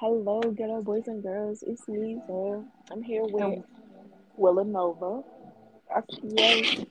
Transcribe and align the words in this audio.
Hello, 0.00 0.40
ghetto 0.40 0.80
boys 0.80 1.08
and 1.08 1.24
girls. 1.24 1.64
It's 1.66 1.88
me, 1.88 2.20
Zoe. 2.24 2.62
I'm 2.92 3.02
here 3.02 3.24
with 3.24 3.42
and 3.42 3.64
Villanova. 4.38 5.24
I, 5.92 6.02
yes. 6.22 6.84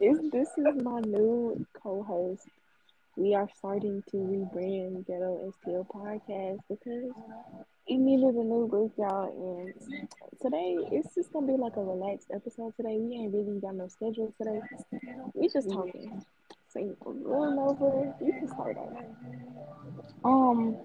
Is 0.00 0.30
this 0.30 0.48
is 0.56 0.80
my 0.80 1.00
new 1.00 1.66
co-host. 1.82 2.46
We 3.16 3.34
are 3.34 3.48
starting 3.58 4.04
to 4.12 4.16
rebrand 4.16 5.06
Ghetto 5.08 5.52
STL 5.66 5.88
podcast 5.88 6.60
because 6.68 7.10
it 7.88 7.96
needed 7.96 8.36
a 8.36 8.44
new 8.44 8.68
look, 8.70 8.92
y'all. 8.96 9.26
And 9.26 10.08
today 10.40 10.76
it's 10.92 11.16
just 11.16 11.32
gonna 11.32 11.48
be 11.48 11.54
like 11.54 11.76
a 11.76 11.82
relaxed 11.82 12.28
episode. 12.32 12.74
Today 12.76 12.96
we 12.96 13.16
ain't 13.16 13.34
really 13.34 13.58
got 13.58 13.74
no 13.74 13.88
schedule 13.88 14.32
today. 14.38 14.60
We 15.34 15.48
just 15.48 15.68
talking. 15.68 16.24
So 16.68 16.96
Villanova, 17.04 18.14
you 18.20 18.32
can 18.32 18.48
start 18.48 18.76
off. 18.76 18.92
um, 20.24 20.76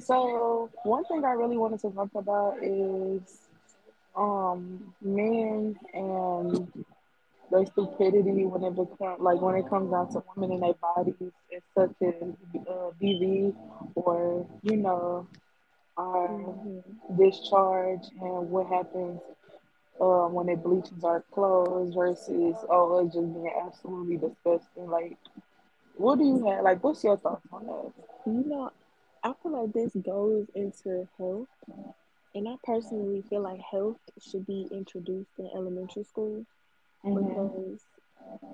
so 0.00 0.70
one 0.84 1.04
thing 1.04 1.24
I 1.24 1.32
really 1.32 1.56
wanted 1.56 1.80
to 1.80 1.90
talk 1.90 2.10
about 2.14 2.56
is 2.62 3.48
um 4.16 4.92
men 5.02 5.76
and 5.94 6.68
their 7.50 7.66
stupidity 7.66 8.44
when 8.46 8.64
it 8.64 8.74
become 8.76 9.16
like 9.20 9.40
when 9.40 9.56
it 9.56 9.68
comes 9.68 9.90
down 9.90 10.10
to 10.12 10.22
women 10.36 10.52
and 10.56 10.62
their 10.62 10.74
bodies, 10.74 11.32
it's 11.50 11.66
such 11.74 11.94
as 12.02 12.34
uh, 12.68 12.90
BV 13.00 13.52
or 13.96 14.46
you 14.62 14.76
know 14.76 15.26
our 15.98 16.28
hmm 16.28 16.80
discharge 17.18 18.04
and 18.20 18.50
what 18.50 18.66
happens 18.66 19.20
uh, 20.00 20.26
when 20.28 20.48
it 20.48 20.62
bleaches 20.62 21.04
our 21.04 21.22
clothes 21.32 21.94
versus 21.94 22.56
oh 22.70 23.04
it's 23.04 23.14
just 23.14 23.32
being 23.34 23.50
absolutely 23.66 24.16
disgusting. 24.16 24.88
Like, 24.90 25.18
what 25.96 26.18
do 26.18 26.24
you 26.24 26.46
have? 26.48 26.64
Like, 26.64 26.82
what's 26.82 27.04
your 27.04 27.16
thoughts 27.16 27.46
on 27.52 27.66
that? 27.66 27.92
You 28.26 28.44
know, 28.46 28.70
I 29.24 29.32
feel 29.34 29.52
like 29.52 29.72
this 29.72 29.94
goes 29.96 30.48
into 30.54 31.08
health 31.18 31.48
And 32.34 32.48
I 32.48 32.56
personally 32.64 33.22
feel 33.22 33.42
like 33.42 33.60
health 33.60 33.98
should 34.18 34.46
be 34.46 34.68
introduced 34.70 35.38
in 35.38 35.48
elementary 35.54 36.04
school 36.04 36.46
hmm 37.02 37.14
because 37.14 37.86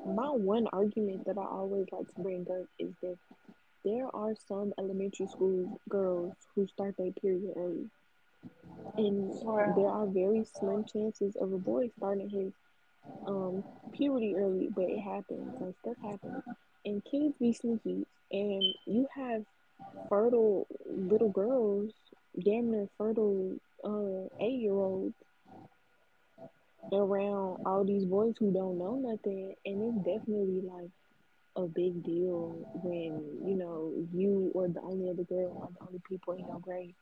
my 0.04 0.30
one 0.30 0.66
argument 0.72 1.24
that 1.26 1.38
I 1.38 1.44
always 1.46 1.86
like 1.92 2.08
to 2.08 2.20
bring 2.20 2.46
up 2.50 2.66
is 2.78 2.94
that 3.02 3.18
there 3.84 4.08
are 4.14 4.34
some 4.36 4.72
elementary 4.78 5.26
school 5.26 5.80
girls 5.88 6.34
who 6.54 6.66
start 6.66 6.96
their 6.96 7.12
period 7.12 7.52
early. 7.56 7.90
And 8.96 9.32
there 9.74 9.88
are 9.88 10.06
very 10.06 10.44
slim 10.44 10.84
chances 10.84 11.36
of 11.36 11.52
a 11.52 11.58
boy 11.58 11.88
starting 11.96 12.28
his 12.30 12.52
um 13.26 13.64
puberty 13.92 14.34
early, 14.36 14.68
but 14.74 14.84
it 14.84 15.00
happens. 15.00 15.54
Like 15.60 15.76
stuff 15.80 15.96
happens. 16.02 16.42
And 16.84 17.04
kids 17.04 17.36
be 17.38 17.52
sneaky 17.52 18.06
and 18.32 18.74
you 18.86 19.06
have 19.14 19.44
fertile 20.08 20.66
little 20.86 21.30
girls, 21.30 21.92
damn 22.44 22.70
near 22.70 22.88
fertile 22.98 23.56
uh 23.84 24.28
eight 24.40 24.60
year 24.60 24.72
olds 24.74 25.14
around 26.92 27.58
all 27.66 27.84
these 27.84 28.04
boys 28.04 28.34
who 28.38 28.52
don't 28.52 28.78
know 28.78 28.96
nothing 28.96 29.54
and 29.64 29.82
it's 29.82 30.04
definitely 30.04 30.62
like 30.62 30.90
a 31.56 31.66
big 31.66 32.02
deal 32.04 32.56
when 32.82 33.20
you 33.46 33.56
know 33.56 33.92
you 34.12 34.50
or 34.54 34.68
the 34.68 34.80
only 34.82 35.08
other 35.10 35.24
girl 35.24 35.58
are 35.62 35.68
the 35.72 35.86
only 35.86 36.00
people 36.08 36.34
in 36.34 36.46
your 36.46 36.60
grade 36.60 36.94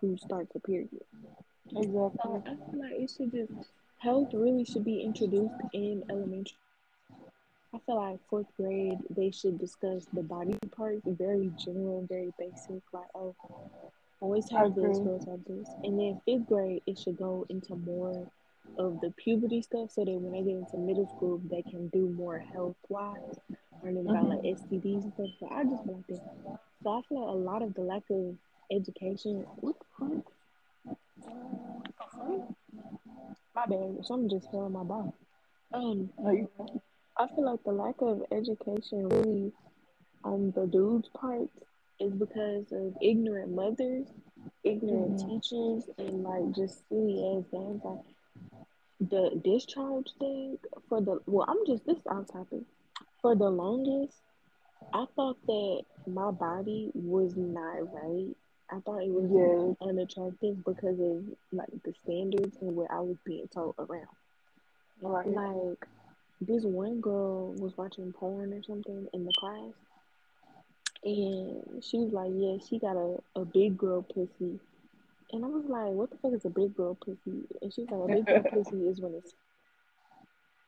who 0.00 0.16
start 0.16 0.46
the 0.54 0.60
period 0.60 0.88
so 1.72 1.82
Exactly. 1.82 2.42
i 2.46 2.54
feel 2.54 2.80
like 2.80 2.92
it 3.00 3.10
should 3.10 3.32
just 3.32 3.52
health 3.98 4.30
really 4.32 4.64
should 4.64 4.84
be 4.84 5.02
introduced 5.02 5.60
in 5.72 6.04
elementary 6.10 6.71
i 7.74 7.78
feel 7.86 7.96
like 7.96 8.18
fourth 8.28 8.46
grade 8.56 8.98
they 9.10 9.30
should 9.30 9.58
discuss 9.58 10.06
the 10.12 10.22
body 10.22 10.56
parts 10.76 11.02
very 11.06 11.52
general 11.56 12.04
very 12.08 12.32
basic 12.38 12.82
like 12.92 13.08
oh 13.14 13.34
I 14.22 14.26
have 14.52 14.74
this, 14.80 15.00
girls 15.00 15.24
have 15.26 15.44
this. 15.46 15.74
And 15.84 15.98
then 15.98 16.20
fifth 16.24 16.46
grade, 16.46 16.82
it 16.86 16.98
should 16.98 17.16
go 17.16 17.46
into 17.48 17.76
more 17.76 18.28
of 18.78 19.00
the 19.00 19.10
puberty 19.16 19.60
stuff 19.62 19.90
so 19.90 20.04
that 20.04 20.12
when 20.12 20.32
they 20.32 20.42
get 20.42 20.56
into 20.58 20.76
middle 20.78 21.06
school, 21.06 21.40
they 21.50 21.62
can 21.62 21.88
do 21.88 22.08
more 22.08 22.38
health 22.38 22.76
wise, 22.88 23.40
learning 23.82 24.06
about 24.06 24.28
like 24.28 24.40
hmm 24.40 24.44
STDs 24.44 25.04
and 25.04 25.12
stuff. 25.14 25.30
So 25.40 25.48
I 25.50 25.64
just 25.64 25.86
like 25.86 26.06
that. 26.08 26.20
So 26.82 26.90
I 26.90 27.02
feel 27.08 27.24
like 27.24 27.34
a 27.34 27.38
lot 27.38 27.62
of 27.62 27.74
the 27.74 27.82
lack 27.82 28.02
of 28.10 28.36
education, 28.70 29.46
what 29.60 29.76
the 29.78 29.86
fuck? 29.98 30.24
My 33.54 33.66
bad, 33.66 34.04
something 34.04 34.28
just 34.30 34.50
fell 34.50 34.66
in 34.66 34.72
my 34.72 34.84
body. 34.84 35.12
Um, 35.72 36.10
Like, 36.18 36.48
I 37.18 37.26
feel 37.28 37.44
like 37.44 37.62
the 37.64 37.72
lack 37.72 38.00
of 38.00 38.22
education 38.32 39.08
really 39.08 39.52
on 40.24 40.52
the 40.52 40.66
dude's 40.66 41.08
part 41.08 41.48
is 42.00 42.12
because 42.14 42.72
of 42.72 42.94
ignorant 43.00 43.52
mothers, 43.54 44.08
ignorant 44.64 45.18
hmm 45.18 45.26
teachers, 45.26 45.88
and 45.98 46.22
like 46.24 46.52
just 46.52 46.88
silly 46.88 47.36
ass 47.36 47.44
games. 47.52 47.82
Like 47.84 48.00
the 49.00 49.40
discharge 49.44 50.12
thing 50.18 50.58
for 50.88 51.00
the 51.00 51.20
well, 51.26 51.44
I'm 51.48 51.64
just 51.66 51.84
this 51.86 51.98
off 52.06 52.28
topic. 52.32 52.62
For 53.20 53.34
the 53.34 53.50
longest, 53.50 54.22
I 54.92 55.06
thought 55.16 55.38
that 55.46 55.84
my 56.06 56.30
body 56.30 56.90
was 56.94 57.36
not 57.36 57.92
right. 57.92 58.34
I 58.70 58.80
thought 58.80 59.02
it 59.02 59.10
was 59.12 59.30
Yes. 59.30 59.76
unattractive 59.80 60.64
because 60.64 60.98
of 61.00 61.24
like 61.52 61.70
the 61.84 61.92
standards 62.04 62.56
and 62.60 62.76
what 62.76 62.90
I 62.90 63.00
was 63.00 63.16
being 63.24 63.48
told 63.48 63.74
around. 63.78 64.08
Right. 65.02 65.26
Like 65.26 65.86
this 66.46 66.64
one 66.64 67.00
girl 67.00 67.52
was 67.54 67.76
watching 67.76 68.12
porn 68.12 68.52
or 68.52 68.62
something 68.62 69.06
in 69.12 69.24
the 69.24 69.32
class 69.38 69.72
And 71.04 71.82
she 71.82 71.98
was 71.98 72.12
like, 72.12 72.32
yeah, 72.34 72.56
she 72.68 72.78
got 72.78 72.96
a, 72.96 73.18
a 73.36 73.44
big 73.44 73.76
girl 73.76 74.02
pussy. 74.02 74.58
And 75.32 75.44
I 75.44 75.48
was 75.48 75.64
like, 75.66 75.92
what 75.92 76.10
the 76.10 76.16
fuck 76.18 76.32
is 76.34 76.44
a 76.44 76.50
big 76.50 76.76
girl 76.76 76.94
pussy? 76.94 77.46
And 77.60 77.72
she 77.72 77.82
was 77.82 77.90
like, 77.90 78.10
a 78.10 78.14
big 78.14 78.26
girl 78.26 78.42
pussy 78.64 78.88
is 78.88 79.00
when 79.00 79.14
it's 79.14 79.34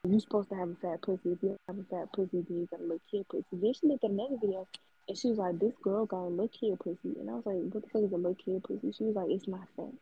you're 0.07 0.21
supposed 0.21 0.51
to 0.51 0.55
have 0.57 0.69
a 0.69 0.75
fat 0.75 1.01
pussy. 1.01 1.31
If 1.33 1.43
you 1.43 1.49
don't 1.49 1.61
have 1.69 1.79
a 1.79 1.85
fat 1.85 2.13
pussy, 2.13 2.45
then 2.47 2.61
you 2.61 2.69
got 2.71 2.81
a 2.81 2.83
little 2.83 3.01
kid 3.11 3.27
pussy. 3.29 3.45
Then 3.53 3.73
she 3.73 3.87
looked 3.87 4.05
at 4.05 4.11
another 4.11 4.37
video 4.41 4.69
and 5.09 5.17
she 5.17 5.29
was 5.29 5.39
like, 5.39 5.59
this 5.59 5.73
girl 5.83 6.05
got 6.05 6.25
a 6.25 6.29
little 6.29 6.49
kid 6.49 6.79
pussy. 6.79 7.19
And 7.19 7.31
I 7.31 7.35
was 7.35 7.47
like, 7.47 7.57
what 7.57 7.83
the 7.83 7.89
fuck 7.89 8.03
is 8.03 8.13
a 8.13 8.17
little 8.17 8.35
kid 8.35 8.63
pussy? 8.65 8.93
She 8.93 9.05
was 9.05 9.17
like, 9.17 9.31
it's 9.31 9.49
not 9.49 9.67
fat. 9.77 9.95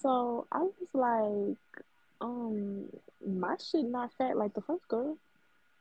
So 0.00 0.46
I 0.52 0.62
was 0.62 0.72
like, 0.94 1.84
um, 2.20 2.88
my 3.26 3.56
shit 3.58 3.84
not 3.84 4.12
fat 4.18 4.36
like 4.36 4.54
the 4.54 4.62
first 4.62 4.86
girl. 4.88 5.18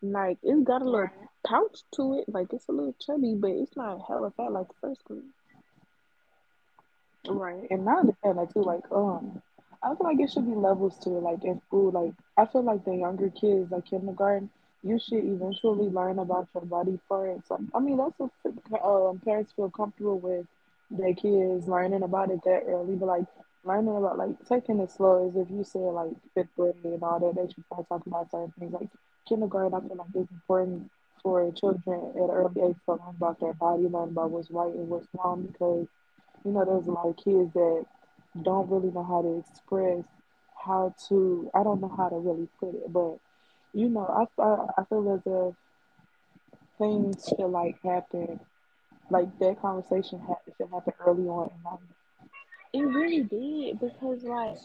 Like 0.01 0.37
it's 0.43 0.63
got 0.63 0.81
a 0.81 0.89
little 0.89 1.09
Right. 1.09 1.29
pouch 1.45 1.81
to 1.95 2.13
it, 2.19 2.25
like 2.29 2.53
it's 2.53 2.67
a 2.69 2.71
little 2.71 2.95
chubby, 2.99 3.35
but 3.35 3.51
it's 3.51 3.75
not 3.75 4.01
hella 4.07 4.31
fat 4.31 4.51
like 4.51 4.67
the 4.67 4.73
first 4.81 5.03
girl. 5.05 5.23
Right. 7.27 7.69
And 7.69 7.87
I 7.89 7.93
understand 7.99 8.37
that 8.37 8.53
too. 8.53 8.61
Like, 8.63 8.83
um, 8.91 9.41
I 9.83 9.95
feel 9.95 10.05
like 10.07 10.19
it 10.19 10.31
should 10.31 10.45
be 10.45 10.55
levels 10.55 10.97
to 10.99 11.17
it. 11.17 11.21
Like 11.23 11.43
in 11.43 11.59
school, 11.61 11.91
like 11.91 12.13
I 12.37 12.45
feel 12.45 12.63
like 12.63 12.83
the 12.85 12.95
younger 12.95 13.29
kids, 13.29 13.71
like 13.71 13.85
kindergarten, 13.85 14.49
you 14.83 14.99
should 14.99 15.23
eventually 15.25 15.89
learn 15.89 16.19
about 16.19 16.47
your 16.53 16.65
body 16.65 16.99
parts. 17.07 17.49
Like, 17.49 17.61
I 17.75 17.79
mean, 17.79 17.97
that's 17.97 18.17
what 18.19 18.83
um, 18.83 19.19
parents 19.19 19.51
feel 19.53 19.69
comfortable 19.69 20.19
with 20.19 20.45
their 20.91 21.13
kids 21.13 21.67
learning 21.67 22.03
about 22.03 22.31
it 22.31 22.41
that 22.43 22.63
early. 22.67 22.95
But 22.95 23.07
like 23.07 23.25
learning 23.69 23.97
about 23.97 24.17
like 24.17 24.35
taking 24.49 24.79
it 24.79 24.91
slow 24.91 25.29
is 25.29 25.35
if 25.35 25.49
you 25.51 25.63
say 25.63 25.79
like 25.79 26.11
fifth 26.35 26.55
grade 26.57 26.75
and 26.83 27.03
all 27.03 27.19
that, 27.19 27.35
they 27.35 27.47
should 27.53 27.65
start 27.65 27.87
talking 27.89 28.11
about 28.11 28.31
certain 28.31 28.53
things. 28.59 28.73
Like 28.73 28.89
kindergarten, 29.27 29.75
I 29.75 29.87
feel 29.87 29.97
like 29.97 30.07
it's 30.15 30.31
important 30.31 30.89
for 31.23 31.51
children 31.53 32.13
at 32.15 32.23
an 32.23 32.29
early 32.31 32.61
age 32.61 32.77
to 32.85 32.91
learn 32.93 33.15
about 33.17 33.39
their 33.39 33.53
body, 33.53 33.83
learn 33.83 34.09
about 34.09 34.31
what's 34.31 34.51
right 34.51 34.73
and 34.73 34.89
what's 34.89 35.07
wrong 35.13 35.47
because 35.51 35.87
you 36.45 36.51
know, 36.51 36.65
there's 36.65 36.87
a 36.87 36.91
lot 36.91 37.07
of 37.07 37.17
kids 37.17 37.53
that 37.53 37.85
don't 38.43 38.69
really 38.69 38.91
know 38.91 39.03
how 39.03 39.21
to 39.21 39.39
express 39.39 40.05
how 40.63 40.93
to, 41.09 41.49
I 41.53 41.63
don't 41.63 41.81
know 41.81 41.93
how 41.95 42.09
to 42.09 42.17
really 42.17 42.47
put 42.59 42.75
it, 42.75 42.91
but, 42.91 43.17
you 43.73 43.89
know, 43.89 44.05
I, 44.05 44.41
I, 44.41 44.67
I 44.79 44.83
feel 44.85 45.13
as 45.13 45.21
if 45.25 45.55
things 46.77 47.25
should 47.27 47.47
like 47.47 47.81
happen, 47.83 48.39
like 49.09 49.37
that 49.39 49.61
conversation 49.61 50.19
ha- 50.19 50.35
should 50.57 50.69
happen 50.69 50.93
early 51.05 51.27
on 51.27 51.51
in 51.55 51.63
life. 51.63 51.98
It 52.73 52.81
really 52.81 53.23
did 53.23 53.79
because 53.79 54.23
like 54.23 54.57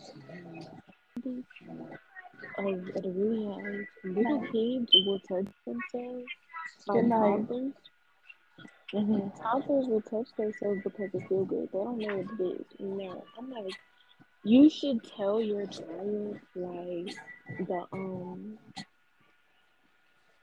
of 2.59 2.89
at 2.97 3.05
a 3.05 3.11
really 3.11 3.43
young 3.45 3.67
age, 3.81 3.87
little 4.05 4.41
kids 4.53 4.91
will 5.07 5.19
touch 5.21 5.47
themselves. 5.67 6.25
Like 6.87 7.05
night. 7.05 7.49
toddlers, 7.49 7.73
hmm 8.93 9.29
toddlers 9.41 9.87
will 9.87 10.03
touch 10.03 10.29
themselves 10.37 10.81
because 10.85 11.11
they 11.13 11.21
feel 11.29 11.45
good. 11.45 11.69
They 11.73 11.79
don't 11.79 11.99
know 11.99 12.17
what 12.17 12.41
it 12.41 12.43
is. 12.61 12.67
You 12.79 12.87
know, 12.87 13.25
I'm 13.39 13.51
like, 13.51 13.75
you 14.45 14.69
should 14.69 15.03
tell 15.05 15.41
your 15.41 15.67
child 15.67 16.39
like 16.55 17.15
the 17.67 17.87
um, 17.93 18.59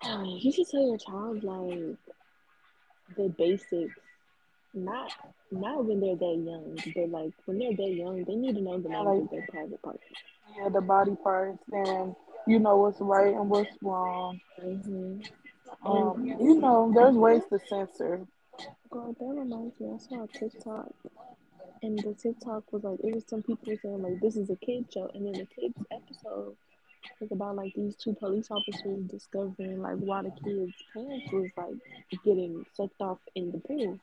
you 0.26 0.52
should 0.52 0.68
tell 0.70 0.82
your 0.88 0.98
child 0.98 1.44
like 1.44 1.98
the 3.18 3.30
basics. 3.38 4.00
Not 4.74 5.12
not 5.52 5.86
when 5.86 6.00
they're 6.00 6.16
that 6.16 6.42
young, 6.46 6.82
but 6.96 7.10
like 7.10 7.34
when 7.46 7.60
they're 7.60 7.76
that 7.76 7.94
young, 7.94 8.24
they 8.24 8.36
need 8.36 8.56
to 8.56 8.62
know 8.62 8.78
the 8.80 8.90
Yeah, 8.90 9.04
names 9.04 9.06
like, 9.06 9.18
of 9.24 9.30
their 9.32 9.48
private 9.50 9.82
parts. 9.82 10.04
yeah, 10.58 10.70
the 10.70 10.82
body 10.82 11.16
parts 11.24 11.60
and 11.72 12.16
you 12.48 12.60
know 12.60 12.78
what's 12.78 13.00
right 13.02 13.34
and 13.34 13.50
what's 13.50 13.76
wrong. 13.82 14.40
hmm 14.60 14.78
And 14.94 15.22
Um, 15.86 16.26
you 16.40 16.60
know, 16.60 16.92
there's 16.94 17.16
ways 17.16 17.44
to 17.50 17.60
censor. 17.68 18.26
God, 18.90 19.16
that 19.20 19.26
reminds 19.26 19.80
me, 19.80 19.90
I 19.94 19.98
saw 19.98 20.24
a 20.24 20.28
TikTok. 20.28 20.94
And 21.84 21.98
the 22.00 22.14
TikTok 22.14 22.72
was 22.72 22.84
like, 22.84 23.00
it 23.04 23.14
was 23.16 23.24
some 23.28 23.42
people 23.42 23.76
saying 23.82 24.02
like 24.02 24.20
this 24.22 24.36
is 24.36 24.50
a 24.50 24.56
kid 24.56 24.86
show, 24.94 25.10
and 25.14 25.26
then 25.26 25.34
the 25.34 25.48
kids 25.48 25.76
episode 25.92 26.56
was 27.20 27.32
about 27.32 27.56
like 27.56 27.74
these 27.76 27.96
two 27.96 28.14
police 28.14 28.50
officers 28.52 29.04
discovering 29.10 29.82
like 29.82 29.98
why 29.98 30.22
the 30.22 30.32
kids' 30.44 30.74
pants 30.94 31.32
was 31.32 31.50
like 31.58 31.76
getting 32.24 32.66
sucked 32.76 33.02
off 33.02 33.18
in 33.36 33.52
the 33.52 33.58
pool. 33.60 34.00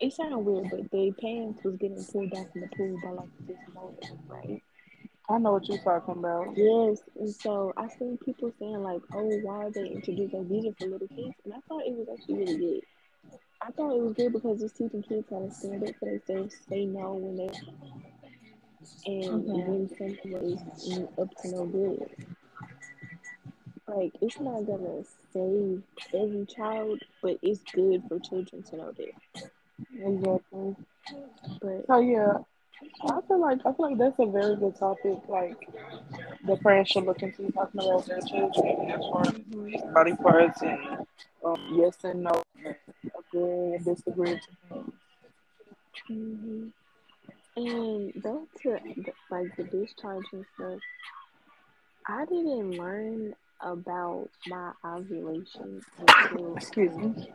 It 0.00 0.12
sounded 0.12 0.38
weird, 0.38 0.70
but 0.70 0.90
their 0.90 1.12
pants 1.12 1.62
was 1.64 1.76
getting 1.76 2.04
pulled 2.04 2.32
off 2.34 2.48
in 2.54 2.60
the 2.62 2.68
pool 2.68 3.00
by 3.02 3.10
like 3.10 3.28
this 3.46 3.58
motor, 3.74 4.14
right? 4.28 4.62
I 5.28 5.38
know 5.38 5.52
what 5.52 5.68
you're 5.68 5.78
talking 5.78 6.16
about. 6.18 6.56
Yes, 6.56 7.00
and 7.18 7.34
so 7.34 7.72
I 7.76 7.88
seen 7.88 8.18
people 8.18 8.52
saying 8.58 8.82
like, 8.82 9.02
"Oh, 9.12 9.38
why 9.40 9.64
are 9.66 9.70
they 9.70 9.86
introduced 9.88 10.34
like 10.34 10.48
these 10.48 10.66
are 10.66 10.74
for 10.74 10.86
little 10.86 11.08
kids?" 11.08 11.34
And 11.44 11.54
I 11.54 11.60
thought 11.68 11.86
it 11.86 11.94
was 11.96 12.08
actually 12.12 12.36
really 12.36 12.58
good. 12.58 12.82
I 13.60 13.70
thought 13.72 13.96
it 13.96 14.00
was 14.02 14.14
good 14.14 14.32
because 14.32 14.62
it's 14.62 14.74
teaching 14.74 15.02
kids 15.02 15.28
how 15.30 15.40
to 15.40 15.50
stand 15.50 15.82
up 15.88 15.94
for 15.98 16.06
themselves, 16.06 16.56
say 16.68 16.86
no 16.86 17.14
when 17.14 17.36
they 17.36 17.50
and 19.06 19.44
hmm 19.44 19.60
when 19.66 19.88
someone 19.98 20.44
is 20.44 21.08
up 21.18 21.30
to 21.42 21.48
no 21.48 21.66
good. 21.66 22.16
Like 23.88 24.12
it's 24.20 24.40
not 24.40 24.66
gonna 24.66 25.02
save 25.32 25.82
every 26.14 26.46
child, 26.46 27.00
but 27.22 27.38
it's 27.42 27.62
good 27.74 28.04
for 28.08 28.18
children 28.20 28.62
to 28.64 28.76
know 28.76 28.92
that. 28.92 29.50
Exactly. 29.98 30.76
But 31.60 31.86
So 31.86 31.98
yeah, 32.00 32.34
I 33.10 33.20
feel 33.26 33.40
like 33.40 33.58
I 33.66 33.72
feel 33.72 33.90
like 33.90 33.98
that's 33.98 34.18
a 34.18 34.26
very 34.26 34.56
good 34.56 34.76
topic. 34.78 35.18
Like 35.28 35.68
the 36.46 36.56
parents 36.56 36.90
should 36.92 37.04
look 37.04 37.22
into 37.22 37.50
talking 37.52 37.80
about 37.80 38.06
their 38.06 38.20
children 38.20 38.90
as 38.90 39.00
far 39.10 39.22
as 39.28 39.34
hmm 39.52 39.74
body 39.94 40.14
parts 40.14 40.62
and 40.62 40.78
um, 41.44 41.78
yes 41.78 41.96
and 42.04 42.22
no, 42.24 42.42
agree 43.18 43.74
and 43.74 43.84
disagree 43.84 44.34
to 44.34 44.48
things. 44.68 44.92
hmm 46.08 46.68
and 47.56 48.12
back 48.22 48.62
to 48.62 48.78
like 49.30 49.56
the 49.56 49.64
discharge 49.64 50.24
and 50.32 50.44
stuff. 50.54 50.80
I 52.08 52.24
didn't 52.26 52.76
learn 52.76 53.34
about 53.60 54.28
my 54.46 54.72
ovulation 54.84 55.82
until 55.98 56.54
Excuse 56.56 56.96
me. 56.96 57.32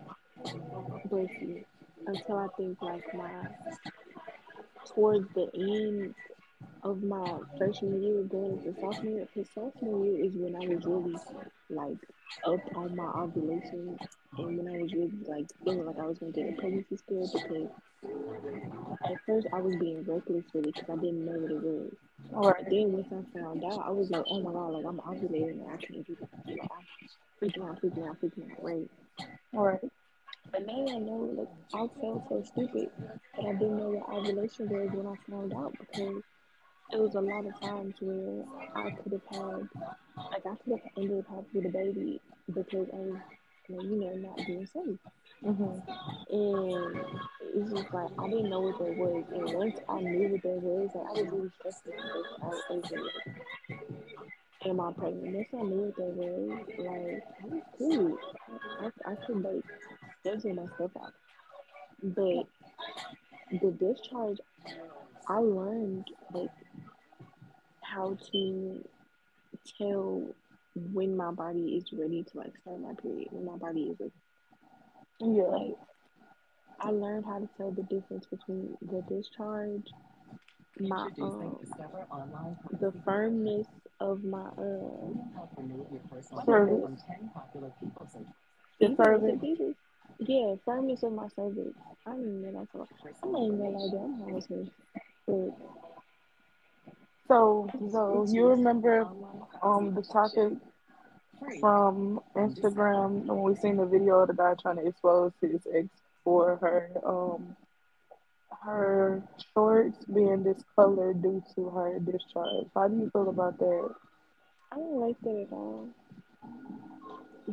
bless 1.10 1.30
you 1.42 1.64
until 2.08 2.38
I 2.38 2.48
think 2.58 2.82
like 2.82 3.14
my 3.14 3.30
towards 4.94 5.28
the 5.34 5.50
end 5.56 6.14
of 6.84 7.02
my 7.02 7.40
freshman 7.58 8.04
year 8.04 8.24
going 8.24 8.60
into 8.64 8.80
sophomore 8.80 9.12
year 9.12 9.28
because 9.34 9.50
sophomore 9.54 10.06
year 10.06 10.26
is 10.26 10.32
when 10.36 10.56
I 10.56 10.60
was 10.68 10.86
really 10.86 11.16
like 11.70 11.98
up 12.46 12.76
on 12.76 12.96
my 12.96 13.06
ovulation 13.06 13.98
and 14.38 14.58
when 14.58 14.68
I 14.68 14.78
was 14.78 14.94
really 14.94 15.12
like 15.28 15.46
feeling 15.64 15.86
like 15.86 16.00
I 16.00 16.06
was 16.06 16.18
gonna 16.20 16.32
get 16.32 16.50
a 16.50 16.54
pregnancy 16.62 16.98
scare 16.98 17.24
because 17.32 17.70
at 19.06 19.18
first 19.26 19.48
I 19.54 19.62
was 19.62 19.76
being 19.78 20.04
reckless 20.04 20.46
with 20.54 20.68
it 20.68 20.76
because 20.76 20.90
I 20.90 20.96
didn't 20.96 21.26
know 21.26 21.40
what 21.40 21.52
it 21.52 21.62
was. 21.62 21.92
All 22.36 22.54
But 22.58 22.70
then 22.70 22.92
once 22.92 23.08
I 23.12 23.40
found 23.40 23.64
out, 23.64 23.86
I 23.86 23.92
was 23.92 24.10
like, 24.10 24.24
oh 24.30 24.42
my 24.42 24.52
god, 24.52 24.74
like 24.74 24.86
I'm 24.86 25.00
ovulating 25.00 25.62
and 25.62 25.72
I 25.72 25.78
can't 25.78 26.06
do 26.06 26.16
this. 26.20 26.30
Like 26.48 26.60
I'm 26.72 26.86
freaking 27.42 27.70
out, 27.70 27.82
freaking 27.82 28.10
out, 28.10 28.18
freaking 28.22 28.52
out, 28.52 28.64
right? 28.64 28.90
all 29.56 29.66
right. 29.66 29.80
But 30.54 30.68
now 30.68 30.86
I 30.88 31.00
know, 31.00 31.32
like 31.36 31.50
I 31.74 31.88
felt 32.02 32.30
so 32.30 32.44
stupid 32.44 32.92
that 33.36 33.46
I 33.46 33.54
didn't 33.54 33.78
know 33.80 33.90
what 33.90 34.10
ovulation 34.18 34.70
was 34.70 34.92
when 34.94 35.08
I 35.08 35.18
found 35.32 35.54
out 35.54 35.76
because 35.80 36.24
it 36.94 37.00
was 37.02 37.16
a 37.16 37.22
lot 37.22 37.46
of 37.48 37.60
times 37.60 37.96
where 38.02 38.46
I 38.76 38.92
could 38.92 39.14
have 39.14 39.28
had, 39.32 39.70
like, 40.32 40.46
I 40.46 40.56
could 40.64 40.74
have 40.80 40.92
ended 40.98 41.20
up 41.20 41.26
having 41.30 41.46
with 41.56 41.66
a 41.66 41.70
baby 41.70 42.22
because 42.54 42.88
I 42.94 42.98
was, 42.98 43.20
you 43.70 44.00
know, 44.00 44.16
not 44.16 44.38
being 44.46 44.68
safe. 44.68 45.00
Mhm. 45.44 45.84
And 46.30 46.98
it's 47.42 47.72
just 47.74 47.94
like 47.94 48.12
I 48.20 48.30
didn't 48.30 48.50
know 48.52 48.62
what 48.62 48.80
that 48.80 48.96
was. 48.96 49.26
And 49.34 49.54
once 49.56 49.80
I 49.90 50.02
knew 50.02 50.30
what 50.30 50.44
that 50.44 50.62
was, 50.62 50.92
like 50.96 51.08
I 51.08 51.22
was 51.22 51.32
really 51.32 51.52
stressing 51.60 51.94
myself 51.98 52.28
out 52.44 52.62
over 52.70 53.04
like, 53.04 53.38
am 54.66 54.80
I 54.82 54.94
pregnant? 54.94 55.36
Once 55.36 55.48
I 55.54 55.64
knew 55.64 55.82
what 55.82 55.96
that 55.98 56.14
was, 56.16 56.68
like 56.78 57.24
I 57.42 57.48
was 57.48 57.64
cool. 57.78 58.18
I, 58.80 58.86
I, 58.86 59.12
I 59.14 59.16
could 59.26 59.44
like 59.44 59.66
schedule 60.24 60.56
my 60.56 60.66
stuff 60.76 60.92
out. 61.02 61.14
But 62.02 62.48
the 63.62 63.72
discharge, 63.72 64.40
I 65.28 65.38
learned 65.38 66.08
like 66.34 66.50
how 67.82 68.18
to 68.32 68.84
tell 69.78 70.24
when 70.94 71.16
my 71.16 71.32
body 71.32 71.76
is 71.78 71.86
ready 71.94 72.24
to 72.24 72.38
like 72.38 72.54
start 72.62 72.82
my 72.82 72.94
period, 73.02 73.28
when 73.32 73.46
my 73.46 73.58
body 73.58 73.84
is 73.84 74.00
like, 74.00 74.12
Yeah. 75.20 75.44
like 75.44 75.78
I 76.80 76.90
learned 76.90 77.26
how 77.26 77.40
to 77.40 77.50
tell 77.58 77.72
the 77.72 77.84
difference 77.84 78.26
between 78.26 78.78
the 78.82 79.02
discharge, 79.08 79.88
my 80.80 81.08
um 81.22 81.58
the 82.80 82.92
firmness 83.06 83.68
of 84.00 84.24
my 84.24 84.48
uh 84.58 85.14
what 86.46 86.58
is 86.72 86.84
Cervix. 88.98 89.83
It? 90.20 90.28
Your 90.28 90.58
Fever? 90.66 90.78
Is 90.78 90.98
it 90.98 90.98
cervix. 90.98 91.00
fever? 91.00 91.00
Yeah, 91.00 91.02
firmness 91.02 91.04
of 91.04 91.14
my 91.14 91.28
cervix. 91.36 91.76
I 92.06 92.12
don't 92.12 92.22
even 92.22 92.54
know 92.54 92.60
that's 92.60 92.76
all. 92.76 92.90
I'm 93.24 93.32
not 93.32 93.44
even 93.44 93.58
gonna 93.58 93.72
lie, 93.78 93.90
to 93.90 93.96
you, 93.96 94.04
I'm 94.04 94.16
high. 94.20 94.42
But 95.28 95.54
So, 97.28 97.70
so 97.92 98.26
you 98.28 98.48
remember 98.50 99.08
um 99.64 99.94
the 99.96 100.02
topic 100.02 100.54
from 101.60 102.20
Instagram 102.36 103.26
when 103.26 103.42
we 103.44 103.56
seen 103.56 103.78
the 103.78 103.86
video 103.86 104.20
of 104.22 104.28
the 104.28 104.34
guy 104.34 104.54
trying 104.62 104.78
to 104.78 104.88
expose 104.88 105.32
his 105.42 105.66
ex 105.74 105.88
for 106.24 106.58
her 106.58 106.90
um 107.06 107.56
her 108.64 109.22
shorts 109.54 110.06
being 110.06 110.44
discolored 110.44 111.22
due 111.22 111.44
to 111.56 111.70
her 111.70 112.00
discharge. 112.00 112.68
How 112.76 112.88
do 112.88 112.98
you 112.98 113.10
feel 113.12 113.30
about 113.30 113.58
that? 113.60 113.96
I 114.72 114.76
don't 114.76 115.00
like 115.00 115.20
that 115.22 115.46
at 115.48 115.54
all. 115.54 115.90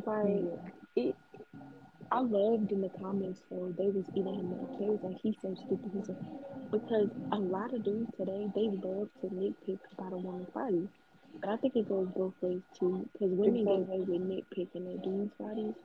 Like 0.05 0.25
Yeah, 0.25 0.57
it 0.95 1.15
I 2.11 2.19
loved 2.19 2.71
in 2.71 2.81
the 2.81 2.89
comments 2.89 3.41
though 3.49 3.73
they 3.77 3.87
was 3.89 4.05
eating 4.15 4.35
him 4.35 4.53
up. 4.53 4.79
They 4.79 4.85
was 4.85 4.99
like 5.03 5.17
he's 5.23 5.35
so 5.41 5.55
stupid, 5.55 5.91
he's 5.93 6.07
so 6.07 6.15
because 6.71 7.09
a 7.31 7.37
lot 7.37 7.73
of 7.73 7.83
dudes 7.83 8.11
today 8.17 8.47
they 8.53 8.67
love 8.67 9.09
to 9.21 9.27
nitpick 9.27 9.79
about 9.93 10.13
a 10.13 10.17
woman's 10.17 10.49
body. 10.49 10.87
But 11.41 11.49
I 11.51 11.57
think 11.57 11.75
it 11.77 11.87
goes 11.87 12.09
both 12.15 12.33
ways 12.41 12.61
too, 12.77 13.07
because 13.13 13.31
women 13.31 13.63
get 13.63 13.87
away 13.87 13.99
with 13.99 14.21
nitpicking 14.21 14.93
at 14.93 15.03
dudes' 15.03 15.33
bodies. 15.39 15.75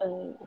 Uh, 0.00 0.44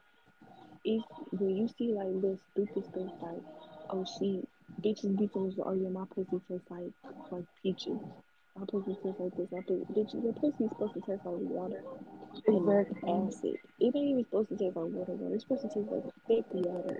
it's 0.86 1.04
when 1.32 1.58
you 1.58 1.68
see 1.68 1.92
like 1.94 2.08
little 2.08 2.40
stupid 2.52 2.86
stuff 2.86 3.12
like, 3.22 3.42
oh 3.90 4.06
she 4.06 4.44
bitches 4.82 5.18
be 5.18 5.28
feeling 5.34 5.56
oh 5.66 5.74
yeah 5.74 5.90
my 5.90 6.06
pussy 6.14 6.40
tastes 6.48 6.70
like 6.70 6.94
like 7.32 7.46
peaches, 7.64 8.00
my 8.56 8.66
pussy 8.70 8.96
tastes 9.04 9.20
like 9.20 9.36
this, 9.36 9.52
my 9.52 9.62
pussy, 9.62 9.86
bitch 9.94 10.14
your 10.24 10.34
pussy 10.34 10.70
supposed 10.70 10.94
to 10.94 11.02
taste 11.02 11.26
like 11.26 11.50
water 11.50 11.82
exactly, 12.48 13.24
acid. 13.30 13.58
It 13.80 13.96
ain't 13.96 14.10
even 14.10 14.26
supposed 14.26 14.50
to 14.50 14.58
taste 14.58 14.76
like 14.76 14.92
water 14.92 15.14
water. 15.14 15.36
It's 15.36 15.44
supposed 15.44 15.62
to 15.64 15.70
taste 15.70 15.92
like 15.92 16.06
thick 16.28 16.46
water. 16.52 16.98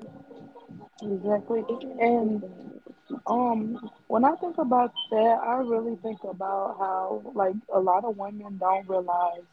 exactly. 1.02 1.64
It's 1.70 1.84
And 2.00 2.42
to 2.42 2.48
have 2.48 2.66
like 2.74 2.82
a 2.90 2.94
sweet 3.08 3.22
taste. 3.28 3.28
Um, 3.28 3.90
when 4.08 4.26
I 4.26 4.36
think 4.36 4.58
about 4.58 4.94
that, 5.12 5.40
I 5.44 5.56
really 5.58 5.96
think 5.98 6.20
about 6.24 6.78
how 6.80 7.22
like 7.36 7.56
a 7.74 7.80
lot 7.80 8.06
of 8.06 8.18
women 8.18 8.58
don't 8.58 8.88
realize 8.88 9.44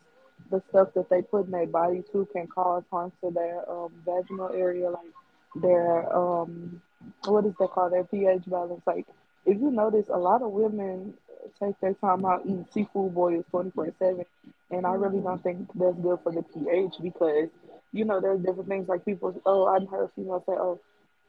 the 0.50 0.62
stuff 0.68 0.88
that 0.95 1.09
they 1.11 1.23
put 1.23 1.47
in 1.47 1.50
their 1.52 1.66
body 1.66 2.02
too 2.12 2.26
can 2.33 2.47
cause 2.47 2.83
harm 2.90 3.12
to 3.23 3.30
their 3.30 3.68
um, 3.71 3.92
vaginal 4.04 4.50
area, 4.52 4.90
like 4.90 5.12
their 5.54 6.14
um, 6.16 6.80
what 7.25 7.45
is 7.47 7.54
that 7.59 7.71
called? 7.71 7.92
Their 7.92 8.04
pH 8.04 8.45
balance. 8.47 8.83
Like 8.87 9.06
if 9.45 9.59
you 9.61 9.71
notice, 9.71 10.09
a 10.09 10.18
lot 10.18 10.42
of 10.42 10.50
women 10.50 11.14
take 11.61 11.79
their 11.81 11.95
time 11.95 12.25
out 12.25 12.43
eating 12.45 12.67
seafood 12.73 13.15
boils 13.15 13.45
twenty 13.50 13.71
four 13.71 13.88
seven, 13.99 14.25
and 14.71 14.87
I 14.87 14.93
really 14.93 15.21
don't 15.21 15.43
think 15.43 15.69
that's 15.75 15.99
good 15.99 16.19
for 16.23 16.33
the 16.33 16.43
pH 16.43 16.95
because 17.03 17.49
you 17.93 18.05
know 18.05 18.21
there's 18.21 18.41
different 18.41 18.69
things 18.69 18.88
like 18.88 19.05
people. 19.05 19.41
Oh, 19.47 19.67
I've 19.67 19.88
heard 19.88 20.11
females 20.15 20.43
say, 20.47 20.53
oh 20.53 20.81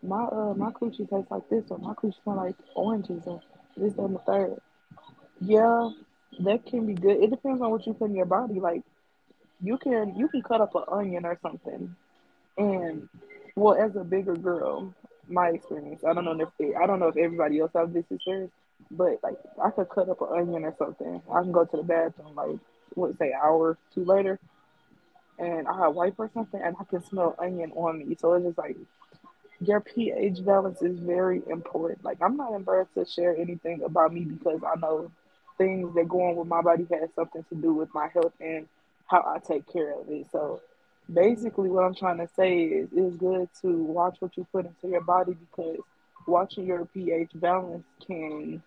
my 0.04 0.24
uh 0.26 0.54
my 0.56 0.72
coochie 0.72 1.10
tastes 1.10 1.32
like 1.32 1.48
this 1.50 1.66
or 1.70 1.78
my 1.80 1.94
coochie 1.94 2.22
smell 2.24 2.38
like 2.38 2.56
oranges 2.76 3.24
or 3.26 3.42
this 3.76 3.98
and 3.98 4.16
the 4.16 4.20
third. 4.20 4.58
Yeah, 5.40 5.90
that 6.40 6.66
can 6.66 6.86
be 6.86 6.94
good. 6.94 7.22
It 7.24 7.30
depends 7.32 7.62
on 7.62 7.72
what 7.72 7.86
you 7.86 7.94
put 7.94 8.10
in 8.10 8.16
your 8.16 8.26
body. 8.26 8.60
Like 8.60 8.84
you 9.62 9.78
can 9.78 10.16
you 10.16 10.28
can 10.28 10.42
cut 10.42 10.62
up 10.62 10.76
an 10.76 10.84
onion 10.92 11.26
or 11.26 11.38
something, 11.42 11.96
and 12.58 13.10
well, 13.56 13.76
as 13.76 13.96
a 13.96 14.04
bigger 14.04 14.36
girl, 14.36 14.94
my 15.28 15.50
experience. 15.50 16.04
I 16.06 16.14
don't 16.14 16.26
know 16.26 16.40
if 16.40 16.76
I 16.78 16.86
don't 16.88 17.00
know 17.00 17.08
if 17.08 17.18
everybody 17.18 17.60
else 17.60 17.72
has 17.76 17.90
this 17.92 18.06
experience, 18.12 18.52
but 18.91 19.19
like 19.24 19.38
I 19.63 19.72
could 19.72 19.89
cut 19.89 20.10
up 20.10 20.22
an 20.22 20.39
onion 20.39 20.65
or 20.65 20.75
something. 20.77 21.22
I 21.31 21.41
can 21.41 21.51
go 21.51 21.65
to 21.65 21.77
the 21.77 21.84
bathroom 21.84 22.36
like 22.36 22.60
what 22.93 23.17
say 23.17 23.34
hour 23.34 23.69
or 23.69 23.77
two 23.93 24.05
later, 24.05 24.39
and 25.39 25.67
I 25.67 25.77
have 25.79 25.96
wipe 25.96 26.15
or 26.17 26.29
something, 26.34 26.62
and 26.62 26.75
I 26.79 26.84
can 26.86 27.03
smell 27.03 27.36
onion 27.39 27.72
on 27.75 28.00
me. 28.00 28.15
So 28.19 28.34
it's 28.34 28.46
just 28.46 28.57
like 28.57 28.77
your 29.60 29.81
pH 29.81 30.46
balance 30.46 30.81
is 30.81 31.00
very 31.00 31.41
important. 31.50 32.03
Like 32.03 32.17
I'm 32.22 32.38
not 32.38 32.53
embarrassed 32.53 32.93
to 32.96 33.05
share 33.05 33.36
anything 33.36 33.84
about 33.84 34.13
me 34.13 34.22
because 34.22 34.62
I 34.63 34.79
know 34.79 35.12
things 35.57 35.93
that 35.96 36.07
go 36.07 36.22
on 36.29 36.36
with 36.36 36.48
my 36.48 36.62
body 36.62 36.86
has 36.91 37.10
something 37.15 37.43
to 37.50 37.55
do 37.55 37.74
with 37.74 37.93
my 37.93 38.07
health 38.13 38.34
and 38.39 38.67
how 39.07 39.24
I 39.25 39.39
take 39.39 39.72
care 39.72 40.00
of 40.00 40.10
it. 40.10 40.27
So 40.31 40.62
basically 41.12 41.69
what 41.69 41.84
I'm 41.84 41.96
trying 41.96 42.17
to 42.17 42.29
say 42.36 42.63
is 42.63 42.89
it's 42.96 43.17
good 43.17 43.50
to 43.62 43.67
watch 43.84 44.17
what 44.19 44.38
you 44.38 44.46
put 44.51 44.65
into 44.65 44.89
your 44.89 45.01
body 45.01 45.34
because 45.34 45.79
watching 46.27 46.67
your 46.67 46.86
pH 46.86 47.31
balance 47.36 47.86
can, 48.05 48.62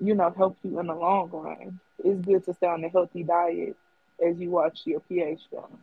you 0.00 0.14
know, 0.14 0.30
help 0.30 0.56
you 0.62 0.78
in 0.80 0.86
the 0.86 0.94
long 0.94 1.30
run. 1.30 1.80
It's 1.98 2.20
good 2.24 2.44
to 2.44 2.54
stay 2.54 2.66
on 2.66 2.84
a 2.84 2.88
healthy 2.88 3.22
diet 3.22 3.76
as 4.24 4.38
you 4.40 4.50
watch 4.50 4.86
your 4.86 5.00
pH 5.00 5.42
balance. 5.50 5.76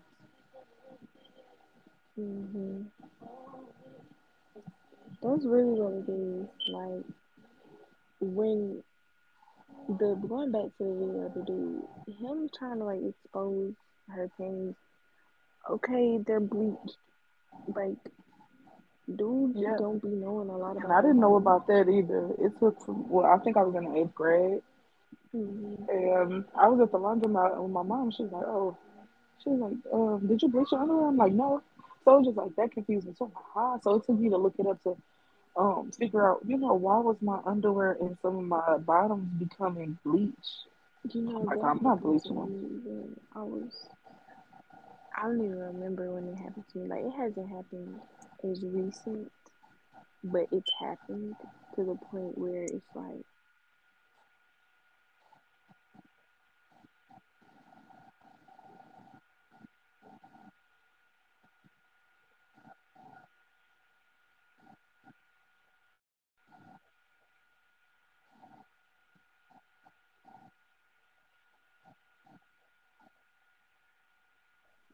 hmm 2.16 2.84
That's 5.22 5.46
really 5.46 5.80
what 5.80 5.94
it 5.94 6.10
is. 6.10 6.48
Like 6.72 7.06
when 8.22 8.84
the 9.88 10.16
going 10.28 10.52
back 10.52 10.66
to 10.78 10.84
the 10.84 10.94
video 10.94 11.30
the 11.36 11.44
dude, 11.44 12.16
him 12.20 12.50
trying 12.58 12.80
to 12.80 12.86
like 12.86 13.02
expose 13.04 13.74
her 14.10 14.30
things. 14.38 14.76
Okay, 15.70 16.18
they're 16.26 16.40
bleached. 16.40 16.98
Like 17.76 17.98
dudes 19.18 19.60
Yeah. 19.60 19.78
don't 19.78 20.02
be 20.02 20.10
knowing 20.10 20.50
a 20.50 20.58
lot 20.58 20.78
And 20.84 20.92
I 20.92 21.02
didn't 21.02 21.20
know 21.20 21.36
about 21.36 21.68
that 21.68 21.88
either. 21.90 22.32
It 22.40 22.58
took 22.60 22.78
well, 22.88 23.26
I 23.26 23.38
think 23.40 23.58
I 23.58 23.64
was 23.64 23.76
in 23.76 23.86
the 23.92 24.00
eighth 24.02 24.16
grade. 24.16 24.62
hmm 25.34 25.76
And 25.88 26.46
I 26.56 26.68
was 26.70 26.80
at 26.82 26.92
the 26.92 27.00
laundromat 27.00 27.62
with 27.62 27.72
my 27.72 27.84
mom. 27.84 28.12
She 28.12 28.24
was 28.24 28.32
like, 28.32 28.46
oh, 28.46 28.78
she 29.44 29.50
was 29.50 29.60
like, 29.60 29.94
um, 29.94 30.28
did 30.28 30.42
you 30.42 30.50
bleach 30.50 30.72
your 30.72 30.82
underwear? 30.82 31.08
I'm 31.08 31.18
like, 31.18 31.34
no. 31.34 31.62
So 32.04 32.16
it 32.16 32.18
was 32.20 32.28
just 32.28 32.38
like 32.38 32.56
that 32.56 32.72
confused 32.72 33.08
me. 33.08 33.14
So 33.18 33.26
I'm 33.26 33.32
like, 33.34 33.44
huh? 33.54 33.78
So 33.84 33.96
it 33.96 34.06
took 34.06 34.20
me 34.20 34.30
to 34.30 34.38
look 34.38 34.56
it 34.60 34.68
up 34.68 34.82
to 34.84 34.96
um 35.58 35.92
figure 35.98 36.28
out, 36.30 36.42
you 36.48 36.58
know, 36.58 36.74
why 36.74 37.00
was 37.00 37.18
my 37.22 37.40
underwear 37.46 37.98
and 38.00 38.18
some 38.22 38.38
of 38.38 38.44
my 38.46 38.78
bottoms 38.78 39.30
becoming 39.40 39.98
bleached? 40.06 40.68
You 41.14 41.22
know 41.22 41.40
like, 41.40 41.64
I'm 41.64 41.80
not 41.82 42.02
bleaching 42.02 42.36
them. 42.36 42.56
I 43.36 43.42
was. 43.42 43.88
I 45.18 45.24
don't 45.24 45.44
even 45.44 45.58
remember 45.60 46.12
when 46.12 46.28
it 46.28 46.38
happened 46.38 46.66
to 46.70 46.78
me. 46.80 46.88
Like 46.88 47.04
it 47.06 47.12
hasn't 47.12 47.50
happened 47.50 48.00
as 48.44 48.64
recent, 48.64 49.32
but 50.24 50.48
it's 50.52 50.72
happened 50.80 51.36
to 51.76 51.84
the 51.86 51.96
point 52.12 52.38
where 52.38 52.64
it's 52.64 52.96
like 52.96 53.26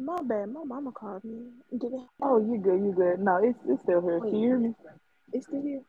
my 0.08 0.24
bad. 0.24 0.50
My 0.54 0.64
mama 0.66 0.92
called 0.94 1.24
me. 1.26 1.52
Did 1.78 1.94
it 1.94 2.02
Oh, 2.22 2.40
you 2.40 2.58
good, 2.58 2.80
you 2.82 2.94
good. 2.94 3.20
No, 3.20 3.38
it's 3.44 3.60
it's 3.68 3.82
still 3.84 4.02
here. 4.02 4.20
Can 4.22 4.40
you 4.40 4.48
hear 4.50 4.60
me? 4.60 4.76
it's 5.34 5.48
still 5.48 5.62
here. 5.62 5.82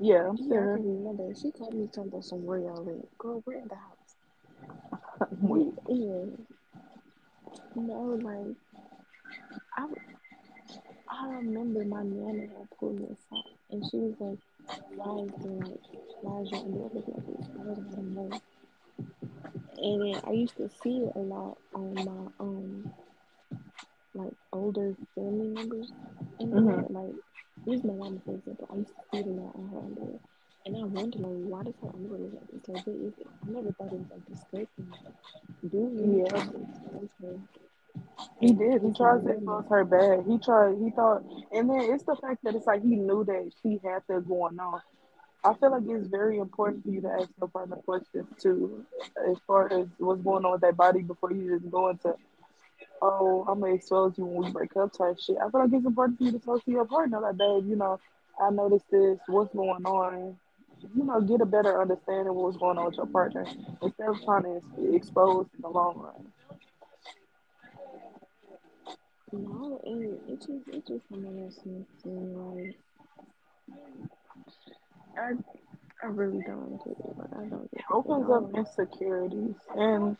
Yeah, 0.00 0.28
I'm 0.28 0.36
still 0.36 0.56
Yeah, 0.56 0.64
I 0.64 0.66
here. 0.66 0.74
can 0.74 0.82
hear 0.82 0.92
you. 0.92 1.00
My 1.00 1.12
bad. 1.24 1.38
She 1.38 1.50
called 1.52 1.74
me 1.74 1.88
talking 1.94 2.10
about 2.10 2.24
some 2.24 2.44
where 2.44 2.58
y'all. 2.58 2.84
Girl, 3.18 3.42
we're 3.46 3.54
in 3.54 3.68
the 3.68 3.76
house. 3.76 4.16
Wait. 5.42 5.74
anyway, 5.88 6.30
no, 7.76 8.18
like 8.22 8.56
I, 9.76 9.86
I 11.08 11.28
remember 11.36 11.84
my 11.84 12.02
nana 12.02 12.48
had 12.58 12.70
pulled 12.78 13.00
me 13.00 13.06
aside, 13.06 13.54
and 13.70 13.84
she 13.90 13.98
was 13.98 14.14
like, 14.20 14.38
"Why 14.94 15.24
is 15.24 15.32
there 15.42 15.52
like, 15.52 15.80
why 16.22 16.40
is 16.42 16.50
your 16.52 16.60
underwear 16.60 16.90
look 16.94 17.08
like 17.08 17.26
this?" 17.26 17.46
I 17.58 17.62
was 17.62 17.78
like, 17.78 17.86
"I 17.92 17.96
don't 17.96 18.14
know." 18.14 18.40
And 19.78 20.02
then 20.02 20.20
I 20.26 20.32
used 20.32 20.56
to 20.58 20.68
see 20.82 20.98
it 20.98 21.12
a 21.16 21.20
lot 21.20 21.58
on 21.74 22.04
my 22.04 22.30
um 22.40 22.92
like 24.14 24.32
older 24.52 24.94
family 25.14 25.48
members 25.48 25.92
underwear. 26.40 26.84
Mhm. 26.84 26.92
Like 26.92 27.14
use 27.66 27.84
my 27.84 27.94
mama 27.94 28.18
for 28.24 28.34
example. 28.34 28.68
I 28.70 28.76
used 28.76 28.88
to 28.90 29.02
see 29.12 29.30
a 29.30 29.32
on 29.32 29.68
her 29.72 29.78
underwear. 29.78 30.18
And 30.66 30.76
I 30.76 30.84
wonder 30.84 31.18
like 31.18 31.50
why 31.50 31.62
does 31.62 31.74
her 31.82 31.88
underwear 31.94 32.20
look 32.20 32.34
like 32.34 32.62
this? 32.62 32.68
Like 32.68 32.86
is 32.88 33.18
it? 33.18 33.26
I 33.46 33.50
never 33.50 33.72
thought 33.72 33.92
it 33.92 33.98
was 33.98 34.10
like 34.10 34.26
disgusting. 34.26 34.88
Like 35.04 35.70
dude 35.70 35.98
really 35.98 36.18
Yeah. 36.18 36.28
tried 36.28 36.52
to 36.52 37.26
her 37.26 37.38
He 38.40 38.48
and 38.48 38.58
did. 38.58 38.82
He 38.82 38.92
tried 38.92 39.22
to 39.24 39.30
expose 39.30 39.64
her 39.68 39.84
bad. 39.84 40.24
He 40.26 40.38
tried. 40.38 40.76
He 40.78 40.90
thought, 40.90 41.22
and 41.52 41.70
then 41.70 41.80
it's 41.92 42.04
the 42.04 42.16
fact 42.16 42.44
that 42.44 42.54
it's 42.54 42.66
like 42.66 42.82
he 42.82 42.96
knew 42.96 43.24
that 43.24 43.52
she 43.62 43.80
had 43.84 44.02
that 44.08 44.28
going 44.28 44.58
on. 44.58 44.80
I 45.44 45.54
feel 45.54 45.70
like 45.72 45.82
it's 45.86 46.06
very 46.08 46.38
important 46.38 46.84
for 46.84 46.90
you 46.90 47.00
to 47.00 47.08
ask 47.08 47.28
your 47.40 47.48
partner 47.48 47.76
questions 47.76 48.26
too, 48.40 48.84
as 49.28 49.36
far 49.46 49.72
as 49.72 49.88
what's 49.98 50.22
going 50.22 50.44
on 50.44 50.52
with 50.52 50.60
that 50.60 50.76
body 50.76 51.02
before 51.02 51.32
you 51.32 51.58
just 51.58 51.70
go 51.70 51.88
into, 51.88 52.14
oh, 53.02 53.44
I'm 53.48 53.60
gonna 53.60 53.74
expose 53.74 54.16
you 54.16 54.24
when 54.24 54.46
we 54.46 54.52
break 54.52 54.76
up 54.76 54.92
type 54.92 55.18
shit. 55.18 55.36
I 55.36 55.50
feel 55.50 55.60
like 55.60 55.72
it's 55.72 55.84
important 55.84 56.18
for 56.18 56.24
you 56.24 56.32
to 56.32 56.38
talk 56.38 56.64
to 56.64 56.70
your 56.70 56.84
partner, 56.86 57.20
like, 57.20 57.36
babe, 57.36 57.68
you 57.68 57.76
know, 57.76 58.00
I 58.40 58.50
noticed 58.50 58.90
this. 58.90 59.18
What's 59.26 59.52
going 59.54 59.84
on? 59.84 60.36
You 60.96 61.04
know, 61.04 61.20
get 61.20 61.40
a 61.40 61.46
better 61.46 61.80
understanding 61.80 62.28
of 62.28 62.36
what's 62.36 62.56
going 62.56 62.78
on 62.78 62.86
with 62.86 62.96
your 62.96 63.06
partner 63.06 63.44
instead 63.82 64.08
of 64.08 64.22
trying 64.24 64.44
to 64.44 64.94
expose 64.94 65.46
in 65.54 65.62
the 65.62 65.68
long 65.68 65.98
run. 65.98 66.32
No, 69.32 69.80
and 69.84 70.18
it 70.28 70.40
just 70.40 70.68
it 70.68 70.86
just 70.86 71.08
sense 71.08 72.04
me. 72.04 72.34
Like 72.36 72.76
I 75.16 75.32
I 76.02 76.06
really 76.06 76.42
don't 76.46 76.78
get 76.84 76.98
it. 76.98 77.18
Like 77.18 77.28
I 77.32 77.44
don't 77.48 77.68
It 77.72 77.84
opens 77.90 78.28
up 78.30 78.50
insecurities. 78.54 79.54
And, 79.74 80.16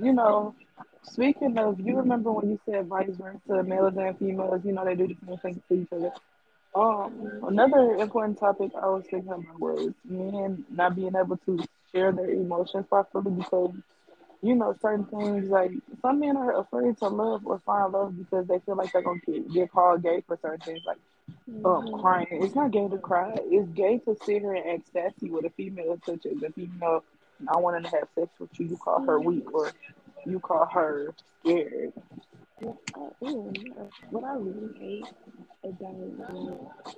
you 0.00 0.12
know, 0.12 0.54
speaking 1.02 1.56
of, 1.58 1.80
you 1.80 1.96
remember 1.96 2.32
when 2.32 2.50
you 2.50 2.58
said 2.66 2.86
vice 2.86 3.14
versa, 3.16 3.62
males 3.62 3.94
and 3.96 4.18
females, 4.18 4.62
you 4.64 4.72
know, 4.72 4.84
they 4.84 4.94
do 4.96 5.06
the 5.08 5.38
same 5.38 5.38
thing 5.38 5.62
to 5.68 5.74
each 5.82 5.92
other. 5.92 6.12
Um, 6.74 7.40
another 7.48 7.94
important 7.96 8.38
topic 8.38 8.72
I 8.80 8.86
was 8.88 9.04
thinking 9.10 9.30
about 9.32 9.58
was 9.60 9.92
men 10.04 10.64
not 10.70 10.96
being 10.96 11.14
able 11.16 11.36
to 11.38 11.58
share 11.92 12.12
their 12.12 12.30
emotions 12.30 12.86
properly 12.88 13.30
because, 13.30 13.74
you 14.42 14.54
know, 14.54 14.74
certain 14.80 15.04
things 15.06 15.48
like 15.48 15.72
some 16.02 16.20
men 16.20 16.36
are 16.36 16.58
afraid 16.60 16.96
to 16.98 17.08
love 17.08 17.46
or 17.46 17.58
find 17.60 17.92
love 17.92 18.16
because 18.18 18.46
they 18.46 18.58
feel 18.60 18.76
like 18.76 18.92
they're 18.92 19.02
gonna 19.02 19.20
get, 19.26 19.52
get 19.52 19.72
called 19.72 20.02
gay 20.02 20.22
for 20.26 20.38
certain 20.42 20.60
things. 20.60 20.82
Like 20.86 20.98
um 21.64 21.84
hmm 21.84 21.92
crying. 21.92 22.26
It's 22.30 22.54
not 22.54 22.70
gay 22.72 22.88
to 22.88 22.98
cry. 22.98 23.34
It's 23.36 23.68
gay 23.72 23.98
to 23.98 24.16
sit 24.24 24.42
here 24.42 24.54
and 24.54 24.66
act 24.68 24.92
sassy 24.92 25.30
with 25.30 25.44
a 25.44 25.50
female 25.50 25.98
such 26.04 26.26
as 26.26 26.42
a 26.42 26.50
female 26.52 27.04
not 27.40 27.62
wanting 27.62 27.84
to 27.84 27.90
have 27.90 28.08
sex 28.14 28.28
with 28.38 28.50
you. 28.58 28.66
You 28.66 28.76
call 28.76 29.00
her 29.06 29.20
weak 29.20 29.52
or 29.52 29.72
you 30.24 30.40
call 30.40 30.66
her 30.66 31.14
scared. 31.40 31.92
what 32.60 32.76
I, 32.96 33.80
uh, 33.80 33.84
what 34.10 34.24
I 34.24 34.34
really 34.34 34.72
hate 34.78 35.06
about 35.64 35.94
what 35.94 36.30
I 36.30 36.32
really 36.32 36.58
hate 36.58 36.90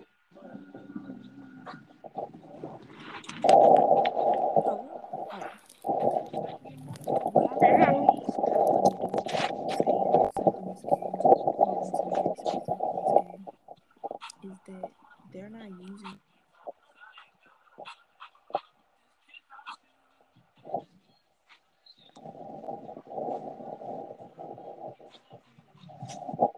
that 14.80 14.90
they're 15.32 15.50
not 15.50 15.70
using 15.70 16.14
it 16.14 16.20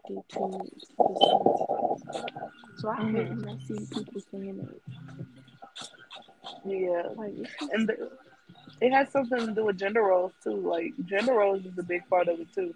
to 0.07 0.23
the. 0.37 0.69
So 2.75 2.89
I 2.89 3.05
hate 3.11 3.29
hmm 3.29 3.35
when 3.35 3.47
I 3.47 3.57
see 3.67 3.85
people 3.93 4.21
saying 4.31 4.57
that. 4.57 4.81
Yeah, 6.65 7.03
Like 7.15 7.33
and 7.71 7.87
the, 7.89 8.11
it 8.81 8.91
has 8.91 9.11
something 9.11 9.47
to 9.47 9.53
do 9.53 9.65
with 9.65 9.77
gender 9.79 10.03
roles 10.03 10.33
too. 10.43 10.55
Like 10.55 10.93
gender 11.05 11.33
roles 11.33 11.65
is 11.65 11.77
a 11.77 11.83
big 11.83 12.07
part 12.09 12.27
of 12.27 12.39
it 12.39 12.53
too. 12.53 12.73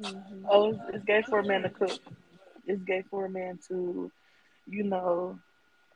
hmm 0.00 0.44
Oh, 0.50 0.70
it's, 0.70 0.80
it's 0.94 1.04
gay 1.04 1.22
for 1.28 1.40
a 1.40 1.44
man 1.44 1.62
to 1.62 1.70
cook. 1.70 2.00
It's 2.66 2.82
gay 2.82 3.02
for 3.10 3.26
a 3.26 3.30
man 3.30 3.58
to, 3.68 4.10
you 4.66 4.84
know, 4.84 5.38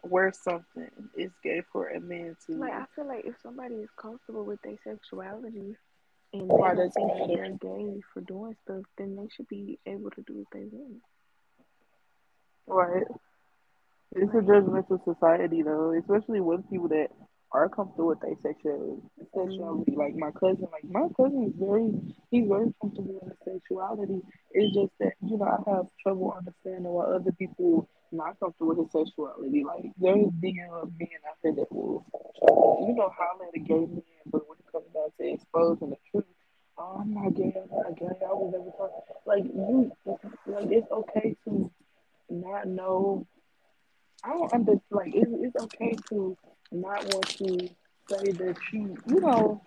wear 0.02 0.32
something. 0.32 0.90
It's 1.16 1.34
gay 1.42 1.62
for 1.72 1.88
a 1.88 2.00
man 2.00 2.36
to. 2.46 2.56
like 2.56 2.72
I 2.72 2.84
feel 2.94 3.06
like 3.06 3.24
if 3.24 3.34
somebody 3.42 3.76
is 3.76 3.90
comfortable 4.00 4.44
with 4.44 4.60
their 4.62 4.76
sexuality 4.84 5.76
and 6.32 6.50
they 6.50 6.56
don't 6.56 6.92
think 6.92 7.12
they're 7.28 7.50
gay 7.50 8.00
for 8.12 8.20
doing 8.22 8.56
stuff, 8.64 8.82
then 8.98 9.16
they 9.16 9.28
should 9.34 9.48
be 9.48 9.78
able 9.86 10.10
to 10.10 10.22
do 10.22 10.34
what 10.34 10.46
they 10.52 10.64
want. 10.70 11.02
Right. 12.66 13.06
It's 14.12 14.32
a 14.32 14.38
judgmental 14.38 15.04
society, 15.04 15.62
though, 15.62 15.92
especially 15.98 16.40
with 16.40 16.68
people 16.70 16.88
that 16.88 17.08
are 17.52 17.68
comfortable 17.68 18.08
with 18.08 18.20
their 18.20 18.34
sexuality. 18.42 19.02
Sexuality, 19.34 19.94
like 19.96 20.14
my 20.16 20.30
cousin, 20.32 20.66
like 20.72 20.84
my 20.84 21.06
cousin 21.16 21.44
is 21.44 21.54
very, 21.58 21.90
he's 22.30 22.48
very 22.48 22.72
comfortable 22.80 23.20
with 23.22 23.32
his 23.44 23.54
sexuality. 23.54 24.20
It's 24.56 24.74
just 24.74 24.92
that 25.00 25.12
you 25.20 25.36
know 25.36 25.44
I 25.44 25.70
have 25.70 25.86
trouble 26.02 26.34
understanding 26.36 26.90
why 26.90 27.04
other 27.04 27.32
people 27.32 27.88
not 28.10 28.40
comfortable 28.40 28.74
with 28.74 28.88
his 28.88 28.92
sexuality. 28.92 29.64
Like 29.64 29.92
there's 30.00 30.32
the 30.40 30.54
uh, 30.72 30.86
men 30.98 31.20
out 31.28 31.36
there 31.42 31.52
that 31.52 31.70
will, 31.70 32.06
you 32.88 32.94
know, 32.96 33.12
holler 33.12 33.48
at 33.52 33.54
a 33.54 33.58
gay 33.60 33.84
man, 33.84 34.24
but 34.32 34.48
when 34.48 34.56
it 34.58 34.72
comes 34.72 34.86
down 34.94 35.12
to 35.20 35.34
exposing 35.34 35.90
the 35.90 35.96
truth. 36.10 36.24
Oh, 36.78 36.98
I'm 37.00 37.12
not 37.12 37.34
gay. 37.34 37.52
I'm 37.54 37.68
not 37.68 37.98
gay. 37.98 38.06
I 38.06 38.32
was 38.32 38.52
never 38.52 38.72
talking. 38.76 39.04
Like 39.26 39.44
you, 39.44 39.92
like 40.46 40.72
it's 40.72 40.90
okay 40.90 41.36
to 41.44 41.70
not 42.30 42.66
know 42.66 43.26
I 44.24 44.30
don't 44.30 44.54
under 44.54 44.72
like 44.90 45.12
it's, 45.14 45.30
it's 45.32 45.56
okay 45.64 45.96
to 46.08 46.36
not 46.72 47.04
want 47.14 47.28
to 47.28 47.68
say 48.08 48.32
that 48.32 48.56
you 48.72 48.96
you 49.06 49.20
know 49.20 49.62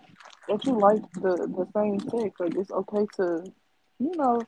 that 0.48 0.64
you 0.66 0.72
like 0.78 1.02
the 1.14 1.46
the 1.46 1.66
same 1.74 2.00
sex. 2.00 2.40
Like 2.40 2.56
it's 2.56 2.70
okay 2.70 3.06
to 3.16 3.44
you 3.98 4.12
know 4.16 4.40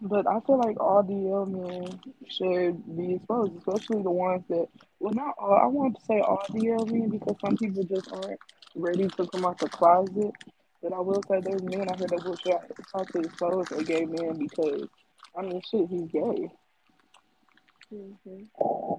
But 0.00 0.28
I 0.28 0.40
feel 0.40 0.58
like 0.58 0.80
all 0.80 1.02
DL 1.02 1.48
men 1.48 2.00
should 2.28 2.96
be 2.96 3.14
exposed, 3.16 3.56
especially 3.58 4.02
the 4.04 4.10
ones 4.10 4.44
that, 4.48 4.68
well, 5.00 5.14
not 5.14 5.34
all, 5.38 5.54
I 5.54 5.66
want 5.66 5.96
to 5.96 6.02
say 6.06 6.20
all 6.20 6.44
DL 6.50 6.86
men 6.86 7.10
because 7.10 7.36
some 7.40 7.56
people 7.56 7.84
just 7.84 8.08
aren't 8.12 8.40
ready 8.76 9.08
to 9.08 9.26
come 9.26 9.44
out 9.46 9.58
the 9.58 9.68
closet. 9.68 10.32
But 10.82 10.92
I 10.92 11.00
will 11.00 11.22
say 11.24 11.40
there's 11.40 11.62
men 11.64 11.88
out 11.88 11.98
here 11.98 12.08
that 12.08 12.24
will 12.24 12.36
try, 12.36 12.58
try 12.92 13.04
to 13.04 13.26
expose 13.26 13.66
a 13.72 13.82
gay 13.84 14.04
man 14.04 14.38
because, 14.38 14.88
I 15.36 15.42
mean, 15.42 15.60
shit, 15.70 15.88
he's 15.88 16.10
gay. 16.12 16.50
hmm 17.90 18.94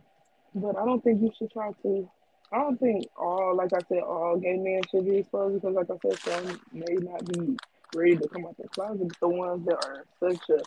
But 0.56 0.78
I 0.78 0.86
don't 0.86 1.04
think 1.04 1.22
you 1.22 1.32
should 1.38 1.52
try 1.52 1.72
to, 1.84 2.10
I 2.52 2.58
don't 2.60 2.80
think 2.80 3.08
all, 3.18 3.56
like 3.56 3.74
I 3.74 3.82
said, 3.90 4.00
all 4.00 4.38
gay 4.38 4.58
men 4.58 4.82
should 4.92 5.06
be 5.06 5.18
exposed 5.18 5.62
because, 5.62 5.76
like 5.76 5.90
I 5.92 5.98
said, 6.02 6.20
some 6.20 6.60
may 6.74 6.96
not 6.96 7.26
be 7.28 7.58
ready 7.96 8.18
to 8.18 8.28
come 8.30 8.46
out 8.46 8.58
the 8.58 8.68
closet, 8.70 9.08
but 9.08 9.20
the 9.22 9.30
ones 9.30 9.66
that 9.66 9.78
are 9.84 10.06
such 10.20 10.50
a 10.50 10.62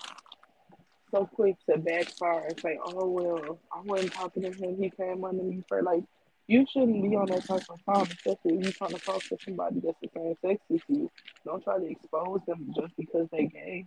so 1.11 1.27
quick 1.27 1.57
to 1.71 1.79
backfire 1.79 2.47
and 2.49 2.61
say, 2.61 2.79
"Oh 2.85 3.09
well, 3.09 3.59
I 3.73 3.81
wasn't 3.83 4.13
talking 4.13 4.43
to 4.43 4.53
him. 4.53 4.77
He 4.83 4.91
came 4.91 5.25
under 5.25 5.43
me 5.43 5.63
for 5.69 5.83
like." 5.83 6.05
You 6.51 6.65
shouldn't 6.73 7.03
be 7.03 7.15
on 7.15 7.29
that 7.29 7.47
type 7.47 7.63
of 7.69 7.85
time, 7.85 8.05
especially 8.11 8.57
if 8.57 8.63
you're 8.63 8.73
trying 8.73 8.95
to 8.95 9.01
talk 9.01 9.23
to 9.25 9.37
somebody 9.45 9.81
that's 9.81 9.99
the 10.01 10.09
same 10.17 10.35
sex 10.41 10.63
as 10.73 10.81
you. 10.89 11.11
Don't 11.45 11.63
try 11.63 11.79
to 11.79 11.91
expose 11.91 12.41
them 12.47 12.73
just 12.75 12.97
because 12.97 13.29
they 13.31 13.45
gay. 13.45 13.85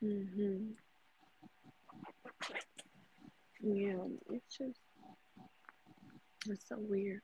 hmm 0.00 0.72
Yeah, 3.60 4.02
it's 4.30 4.58
just 4.58 4.80
it's 6.48 6.68
so 6.68 6.76
weird. 6.80 7.20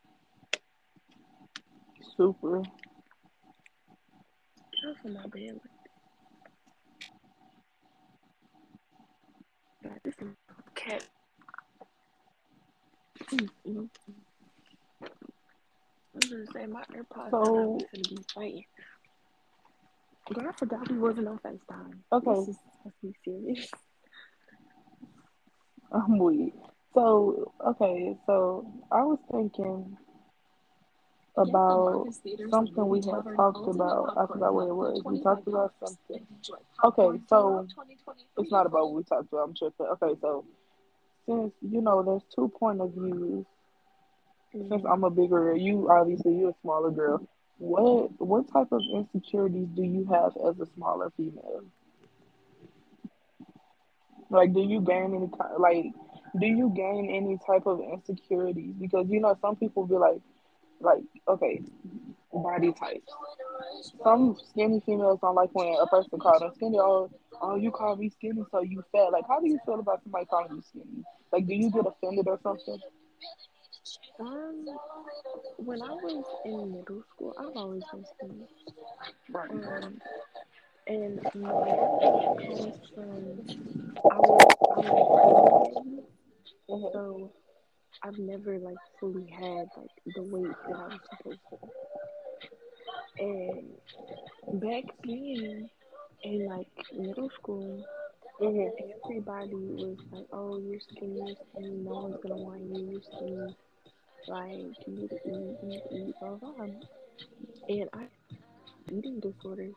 Super. 2.17 2.63
Off 4.87 5.05
of 5.05 5.13
my 5.13 5.27
bed 5.27 5.59
like. 9.85 10.03
This 10.05 10.15
is 10.21 10.29
a 10.49 10.81
cat. 10.81 11.03
Mm-hmm. 13.33 13.85
I'm 16.15 16.31
gonna 16.31 16.47
say 16.53 16.67
my 16.67 16.83
AirPods 16.95 17.31
So 17.31 17.43
gonna 17.43 18.09
be 18.09 18.19
fighting. 18.33 18.65
Girl, 20.33 20.49
I 20.49 20.53
forgot 20.53 20.91
we 20.91 20.99
wasn't 20.99 21.29
on 21.29 21.39
FaceTime. 21.39 21.91
This 21.91 22.03
okay, 22.13 22.51
is 22.51 22.57
to 22.85 22.93
be 23.03 23.15
serious. 23.25 23.71
I'm 25.93 26.19
weak. 26.19 26.55
So 26.95 27.53
okay, 27.67 28.17
so 28.27 28.67
I 28.93 29.03
was 29.03 29.19
thinking 29.33 29.97
about 31.37 32.09
something 32.51 32.89
we 32.89 33.01
had 33.03 33.25
talked 33.37 33.67
about. 33.67 34.13
I 34.17 34.27
forgot 34.27 34.55
what 34.55 34.69
it 34.69 34.75
was. 34.75 35.03
We 35.05 35.19
talked 35.19 35.47
about 35.47 35.73
something. 35.81 36.27
Okay, 36.85 37.21
so 37.29 37.67
it's 38.39 38.51
not 38.51 38.67
about 38.67 38.85
what 38.87 38.95
we 38.95 39.03
talked 39.05 39.29
about. 39.33 39.49
I'm 39.49 39.55
tripping. 39.55 39.87
Okay, 39.87 40.15
so 40.21 40.45
since 41.27 41.53
you 41.61 41.81
know 41.81 42.03
there's 42.03 42.25
two 42.35 42.49
point 42.59 42.81
of 42.81 42.93
views 42.95 43.47
since 44.69 44.83
hmm 44.83 44.87
I'm 44.87 45.05
a 45.05 45.11
bigger 45.11 45.29
girl, 45.45 45.57
you 45.57 45.89
obviously 45.91 46.35
you're 46.37 46.51
a 46.51 46.55
smaller 46.63 46.91
girl. 46.91 47.21
What 47.59 48.11
what 48.21 48.53
type 48.53 48.73
of 48.73 48.81
insecurities 48.93 49.69
do 49.75 49.83
you 49.83 50.07
have 50.11 50.33
as 50.49 50.59
a 50.61 50.67
smaller 50.75 51.11
female? 51.17 51.65
Like, 54.31 54.53
do 54.53 54.61
you 54.61 54.81
gain 54.81 55.15
any 55.15 55.29
ki- 55.29 55.59
like 55.59 55.87
do 56.39 56.47
you 56.47 56.71
gain 56.75 57.09
any 57.11 57.39
type 57.47 57.67
of 57.67 57.81
insecurities? 57.81 58.75
Because 58.79 59.07
you 59.09 59.21
know 59.21 59.37
some 59.41 59.57
people 59.57 59.87
be 59.87 59.95
like 59.97 60.21
like 60.81 61.03
okay 61.29 61.61
body 62.33 62.73
types. 62.73 63.13
Some 64.03 64.37
skinny 64.51 64.81
females 64.85 65.19
don't 65.23 65.35
like 65.35 65.51
when 65.53 65.75
a 65.81 65.87
person 65.87 66.19
calls 66.19 66.41
them 66.41 66.53
skinny. 66.55 66.79
Oh, 66.79 67.11
oh, 67.41 67.57
you 67.57 67.71
call 67.71 67.97
me 67.97 68.11
skinny, 68.11 68.43
so 68.51 68.61
you 68.63 68.83
fat. 68.93 69.13
Like, 69.13 69.25
how 69.29 69.41
do 69.41 69.49
you 69.49 69.59
feel 69.65 69.79
about 69.81 70.03
somebody 70.03 70.27
calling 70.27 70.57
you 70.57 70.63
skinny? 70.63 71.05
Like, 71.33 71.47
do 71.47 71.55
you 71.55 71.71
get 71.71 71.87
offended 71.87 72.27
or 72.29 72.39
something? 72.43 72.79
Um, 74.21 74.67
when 75.59 75.83
I 75.83 75.91
was 75.93 76.25
in 76.45 76.73
middle 76.73 77.03
school, 77.15 77.35
I've 77.39 77.57
always 77.57 77.83
been 77.93 78.05
skinny. 78.17 78.47
Right. 79.31 79.51
Um, 79.51 80.01
and 80.87 81.19
it 81.19 81.33
comes 82.47 82.77
from 82.95 83.45
I 84.11 84.19
was 84.19 84.57
I 84.77 84.79
was 84.79 85.01
a 85.01 85.15
preemie 85.17 85.77
baby, 85.77 86.03
Mhm. 86.69 86.93
so 86.93 87.33
I've 88.03 88.19
never 88.19 88.59
like 88.59 88.79
fully 89.01 89.27
had 89.31 89.69
like 89.77 89.91
the 90.15 90.23
weight 90.23 90.57
that 90.69 90.79
I 90.79 90.87
was 90.89 91.01
supposed 91.11 91.41
to. 91.51 91.59
And 93.19 93.79
back 94.61 94.85
then 95.05 95.71
in 96.23 96.47
like 96.47 96.69
middle 96.93 97.31
school, 97.31 97.85
Mhm. 98.41 98.73
everybody 99.09 99.55
was 99.85 99.99
like, 100.13 100.27
"Oh, 100.33 100.59
you're 100.59 100.81
skinny, 100.81 101.21
you're 101.27 101.37
skinny. 101.51 101.77
No 101.89 101.95
one's 101.95 102.19
gonna 102.23 102.37
want 102.37 102.63
you. 102.63 102.79
You're 102.91 103.03
skinny. 103.03 103.55
Like 104.27 104.87
you 104.87 104.93
need 104.97 105.11
to 105.11 105.21
eat, 105.29 105.59
you 105.63 105.69
need 105.69 105.83
to 105.89 105.95
eat." 105.95 106.15
Blah 106.21 106.37
blah. 106.37 106.67
And 107.69 107.89
I 107.93 108.09
eating 108.91 109.21
disorders 109.21 109.75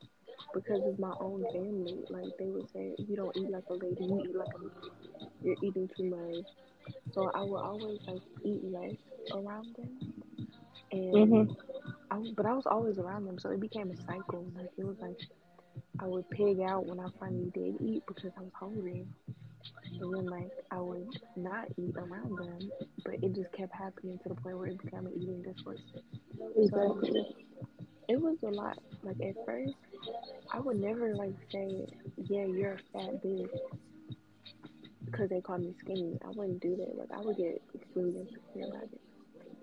because 0.53 0.85
of 0.85 0.99
my 0.99 1.13
own 1.19 1.45
family. 1.51 2.05
Like 2.09 2.31
they 2.37 2.49
would 2.49 2.69
say, 2.73 2.95
"You 3.07 3.15
don't 3.15 3.35
eat 3.37 3.49
like 3.49 3.69
a 3.69 3.73
lady. 3.73 4.03
You 4.05 4.21
eat 4.29 4.35
like 4.35 4.53
a 4.55 4.59
man. 4.59 4.91
You're 5.43 5.57
eating 5.61 5.87
too 5.95 6.03
much." 6.05 6.47
So 7.13 7.31
I 7.33 7.41
would 7.43 7.61
always 7.61 7.99
like 8.07 8.21
eat 8.45 8.63
less 8.63 8.95
around 9.33 9.75
them, 9.75 9.99
and 10.91 11.47
Mhm. 11.47 11.57
I 12.11 12.17
but 12.35 12.45
I 12.45 12.53
was 12.53 12.65
always 12.65 12.97
around 12.97 13.25
them, 13.25 13.37
so 13.39 13.49
it 13.51 13.59
became 13.59 13.91
a 13.91 13.97
cycle. 14.05 14.45
Like 14.55 14.69
it 14.77 14.85
was 14.85 14.97
like 14.99 15.17
I 15.99 16.05
would 16.05 16.29
pig 16.29 16.59
out 16.61 16.85
when 16.85 16.99
I 16.99 17.07
finally 17.19 17.51
did 17.53 17.75
eat 17.81 18.03
because 18.07 18.31
I 18.37 18.41
was 18.41 18.51
hungry, 18.59 19.05
and 19.99 20.13
then 20.15 20.25
like 20.29 20.51
I 20.71 20.79
would 20.79 21.07
not 21.35 21.67
eat 21.77 21.95
around 21.97 22.37
them, 22.37 22.71
but 23.03 23.15
it 23.21 23.35
just 23.35 23.51
kept 23.53 23.73
happening 23.73 24.19
to 24.23 24.29
the 24.29 24.35
point 24.35 24.57
where 24.57 24.67
it 24.67 24.81
became 24.83 25.05
an 25.05 25.13
eating 25.15 25.43
disorder. 25.43 25.79
So 26.69 26.99
Exactly. 27.01 27.35
it 28.07 28.21
was 28.21 28.37
a 28.43 28.51
lot. 28.51 28.77
Like 29.03 29.17
at 29.21 29.35
first, 29.45 29.73
I 30.53 30.59
would 30.59 30.77
never 30.79 31.15
like 31.15 31.35
say, 31.51 31.85
"Yeah, 32.29 32.45
you're 32.45 32.73
a 32.73 32.77
fat 32.93 33.21
bitch," 33.23 33.49
because 35.11 35.29
they 35.29 35.41
called 35.41 35.61
me 35.61 35.73
skinny. 35.79 36.17
I 36.23 36.29
wouldn't 36.29 36.61
do 36.61 36.75
that. 36.77 36.97
Like 36.97 37.11
I 37.13 37.21
would 37.21 37.37
get 37.37 37.61
extremely 37.75 38.21
insecure 38.21 38.67
about 38.69 38.83
it 38.83 39.01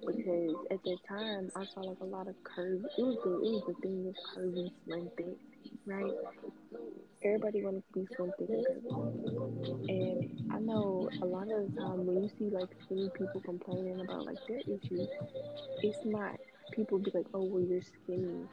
because 0.06 0.56
at 0.70 0.82
that 0.84 0.98
time 1.08 1.50
I 1.56 1.64
saw 1.64 1.80
like 1.80 2.00
a 2.00 2.04
lot 2.04 2.28
of 2.28 2.34
curves. 2.44 2.84
It 2.98 3.02
was 3.02 3.16
the 3.24 3.30
it 3.30 3.52
was 3.52 3.62
the 3.66 3.74
thing 3.82 4.06
of 4.08 4.14
curvy, 4.34 4.70
slim, 4.84 5.10
thick, 5.16 5.36
right? 5.86 6.12
Everybody 7.24 7.64
wanted 7.64 7.82
to 7.86 8.00
be 8.00 8.06
slim, 8.14 8.32
thick, 8.38 8.48
and 8.50 8.66
curvy. 8.66 9.88
And 9.88 10.52
I 10.52 10.58
know 10.58 11.08
a 11.22 11.26
lot 11.26 11.50
of 11.50 11.74
the 11.74 11.80
time 11.80 12.06
when 12.06 12.22
you 12.22 12.30
see 12.38 12.50
like 12.50 12.68
skinny 12.84 13.10
people 13.16 13.40
complaining 13.40 14.00
about 14.00 14.26
like 14.26 14.38
their 14.48 14.60
issues, 14.60 15.08
it's 15.82 16.04
not 16.04 16.36
people 16.72 16.98
be 16.98 17.10
like, 17.14 17.26
oh 17.34 17.44
well, 17.44 17.62
you're 17.62 17.82
skinny, 17.82 18.44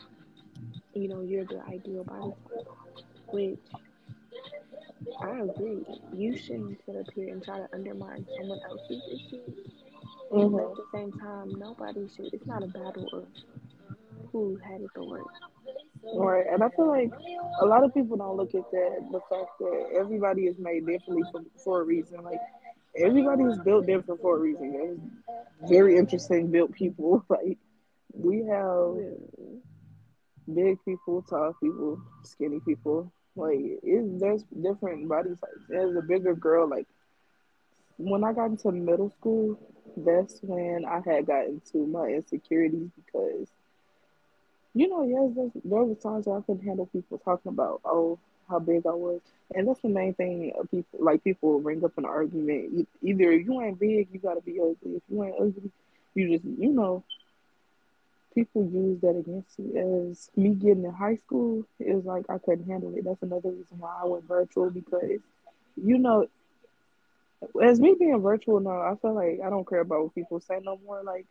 you 0.93 1.07
know, 1.07 1.21
you're 1.21 1.45
the 1.45 1.61
ideal 1.67 2.03
body 2.03 2.33
which 3.33 3.57
I 5.21 5.39
agree. 5.39 5.85
You 6.11 6.35
shouldn't 6.35 6.79
sit 6.85 6.95
up 6.95 7.07
here 7.13 7.29
and 7.29 7.43
try 7.43 7.59
to 7.59 7.69
undermine 7.73 8.25
someone 8.35 8.59
else's 8.63 9.01
issues, 9.07 9.55
but 10.31 10.63
at 10.63 10.71
Mhm. 10.71 10.75
the 10.75 10.83
same 10.91 11.11
time, 11.13 11.53
nobody 11.57 12.07
should. 12.07 12.29
It's 12.33 12.47
not 12.47 12.63
a 12.63 12.67
battle 12.67 13.09
of 13.11 13.27
who 14.31 14.57
had 14.63 14.81
it 14.81 14.91
the 14.93 15.03
worst. 15.03 15.29
Right. 16.15 16.45
And 16.51 16.63
I 16.63 16.69
feel 16.69 16.87
like 16.87 17.11
a 17.61 17.65
lot 17.65 17.83
of 17.83 17.93
people 17.93 18.17
don't 18.17 18.37
look 18.37 18.53
at 18.55 18.69
that 18.71 19.07
the 19.11 19.19
fact 19.29 19.49
that 19.59 19.89
everybody 19.99 20.43
is 20.43 20.57
made 20.59 20.85
differently 20.85 21.23
for 21.31 21.41
for 21.63 21.81
a 21.81 21.83
reason. 21.83 22.23
Like 22.23 22.41
everybody 22.95 23.43
is 23.43 23.57
built 23.59 23.85
different 23.85 24.21
for 24.21 24.37
a 24.37 24.39
reason. 24.39 24.71
There's 24.73 24.99
very 25.69 25.97
interesting 25.97 26.51
built 26.51 26.71
people. 26.73 27.23
Like 27.29 27.57
we 28.13 28.45
have 28.45 28.97
big 30.53 30.77
people, 30.85 31.21
tall 31.23 31.53
people, 31.61 31.99
skinny 32.23 32.59
people. 32.59 33.11
Like 33.35 33.59
it, 33.83 34.19
there's 34.19 34.43
different 34.43 35.07
body 35.07 35.29
types. 35.29 35.69
As 35.73 35.95
a 35.95 36.01
bigger 36.01 36.35
girl, 36.35 36.69
like 36.69 36.87
when 37.97 38.23
I 38.23 38.33
got 38.33 38.45
into 38.51 38.71
middle 38.71 39.09
school, 39.19 39.57
that's 39.97 40.39
when 40.41 40.85
I 40.85 41.01
had 41.05 41.25
gotten 41.27 41.61
to 41.71 41.85
my 41.87 42.07
insecurities 42.07 42.89
because 42.95 43.47
you 44.73 44.87
know, 44.89 45.03
yes, 45.03 45.51
there 45.63 45.83
was 45.83 45.97
times 45.99 46.25
where 46.25 46.37
I 46.37 46.41
couldn't 46.41 46.65
handle 46.65 46.85
people 46.87 47.17
talking 47.19 47.49
about 47.51 47.81
oh 47.85 48.19
how 48.49 48.59
big 48.59 48.85
I 48.85 48.91
was, 48.93 49.21
and 49.53 49.67
that's 49.67 49.81
the 49.81 49.89
main 49.89 50.13
thing. 50.13 50.51
uh, 50.59 50.63
People 50.71 50.99
like 50.99 51.23
people 51.23 51.59
bring 51.59 51.83
up 51.83 51.97
an 51.97 52.05
argument. 52.05 52.87
Either 53.01 53.31
if 53.31 53.45
you 53.45 53.61
ain't 53.61 53.79
big, 53.79 54.09
you 54.11 54.19
gotta 54.19 54.41
be 54.41 54.59
ugly. 54.59 54.97
If 54.97 55.03
you 55.09 55.23
ain't 55.23 55.35
ugly, 55.39 55.71
you 56.15 56.29
just 56.37 56.45
you 56.45 56.71
know 56.71 57.03
people 58.33 58.63
use 58.65 58.99
that 59.01 59.17
against 59.17 59.57
you. 59.59 60.09
As 60.11 60.29
me 60.35 60.49
getting 60.55 60.85
in 60.85 60.91
high 60.93 61.15
school, 61.15 61.65
it 61.79 61.93
was 61.93 62.05
like 62.05 62.25
I 62.29 62.37
couldn't 62.39 62.67
handle 62.67 62.93
it. 62.95 63.03
That's 63.05 63.21
another 63.23 63.51
reason 63.51 63.79
why 63.79 63.99
I 64.01 64.05
went 64.05 64.27
virtual 64.27 64.69
because, 64.69 65.19
you 65.75 65.97
know, 65.97 66.27
as 67.63 67.79
me 67.79 67.95
being 67.97 68.21
virtual 68.21 68.59
now, 68.59 68.81
I 68.81 68.95
feel 69.01 69.13
like 69.13 69.39
I 69.45 69.49
don't 69.49 69.67
care 69.67 69.81
about 69.81 70.03
what 70.03 70.15
people 70.15 70.39
say 70.39 70.59
no 70.63 70.77
more. 70.85 71.03
Like 71.03 71.25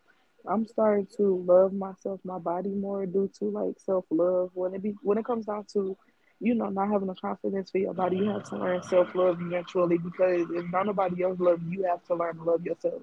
I'm 0.48 0.66
starting 0.66 1.06
to 1.16 1.44
love 1.46 1.72
myself, 1.72 2.20
my 2.24 2.38
body 2.38 2.70
more 2.70 3.06
due 3.06 3.30
to 3.38 3.44
like 3.46 3.78
self 3.78 4.04
love. 4.10 4.50
When 4.54 4.74
it 4.74 4.82
be 4.82 4.94
when 5.02 5.18
it 5.18 5.24
comes 5.24 5.46
down 5.46 5.66
to, 5.74 5.96
you 6.40 6.54
know, 6.54 6.68
not 6.68 6.88
having 6.90 7.08
a 7.08 7.14
confidence 7.14 7.70
for 7.70 7.78
your 7.78 7.94
body, 7.94 8.18
you 8.18 8.30
have 8.30 8.48
to 8.50 8.56
learn 8.56 8.82
self 8.82 9.14
love 9.14 9.38
eventually 9.40 9.98
because 9.98 10.48
if 10.50 10.70
not 10.72 10.86
nobody 10.86 11.22
else 11.22 11.38
loves 11.40 11.62
you, 11.64 11.80
you 11.80 11.84
have 11.84 12.04
to 12.06 12.14
learn 12.14 12.36
to 12.36 12.42
love 12.44 12.64
yourself. 12.64 13.02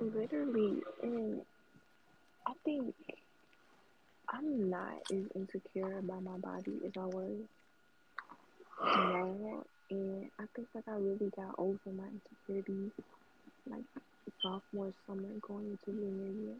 Literally, 0.00 0.82
and 1.02 1.42
I 2.46 2.52
think 2.64 2.94
I'm 4.32 4.70
not 4.70 4.98
as 5.10 5.24
insecure 5.34 5.98
about 5.98 6.22
my 6.22 6.38
body 6.38 6.80
as 6.86 6.92
I 6.98 7.06
was 7.06 7.46
now, 8.94 9.64
and 9.90 10.30
I 10.40 10.44
think 10.54 10.68
like 10.74 10.84
I 10.88 10.92
really 10.92 11.30
got 11.36 11.54
over 11.58 11.78
my 11.92 12.08
insecurities 12.08 12.92
like 13.66 13.84
sophomore 14.42 14.92
summer 15.06 15.30
going 15.42 15.78
into 15.86 16.00
junior 16.00 16.32
year, 16.32 16.56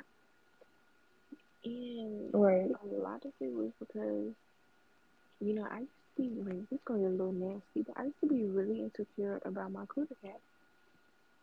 and 1.65 2.35
Right. 2.35 2.71
a 2.83 2.87
lot 2.87 3.25
of 3.25 3.33
it 3.41 3.53
was 3.53 3.73
because 3.81 4.35
you 5.41 5.55
know 5.55 5.67
I 5.71 5.81
used 5.81 5.93
to 6.19 6.23
be 6.23 6.43
like 6.51 6.69
this 6.71 6.81
going 6.87 7.07
a 7.07 7.11
little 7.11 7.33
nasty, 7.33 7.85
but 7.87 7.99
I 7.99 8.05
used 8.05 8.21
to 8.23 8.29
be 8.29 8.45
really 8.45 8.81
insecure 8.83 9.41
about 9.45 9.73
my 9.73 9.85
cooter 9.87 10.17
cat. 10.23 10.41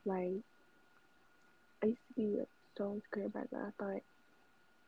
Like 0.05 0.43
I 1.85 1.89
used 1.89 2.01
to 2.07 2.13
be 2.15 2.37
so 2.77 2.93
insecure 2.93 3.25
about 3.27 3.51
that. 3.51 3.73
I 3.79 3.83
thought 3.83 4.01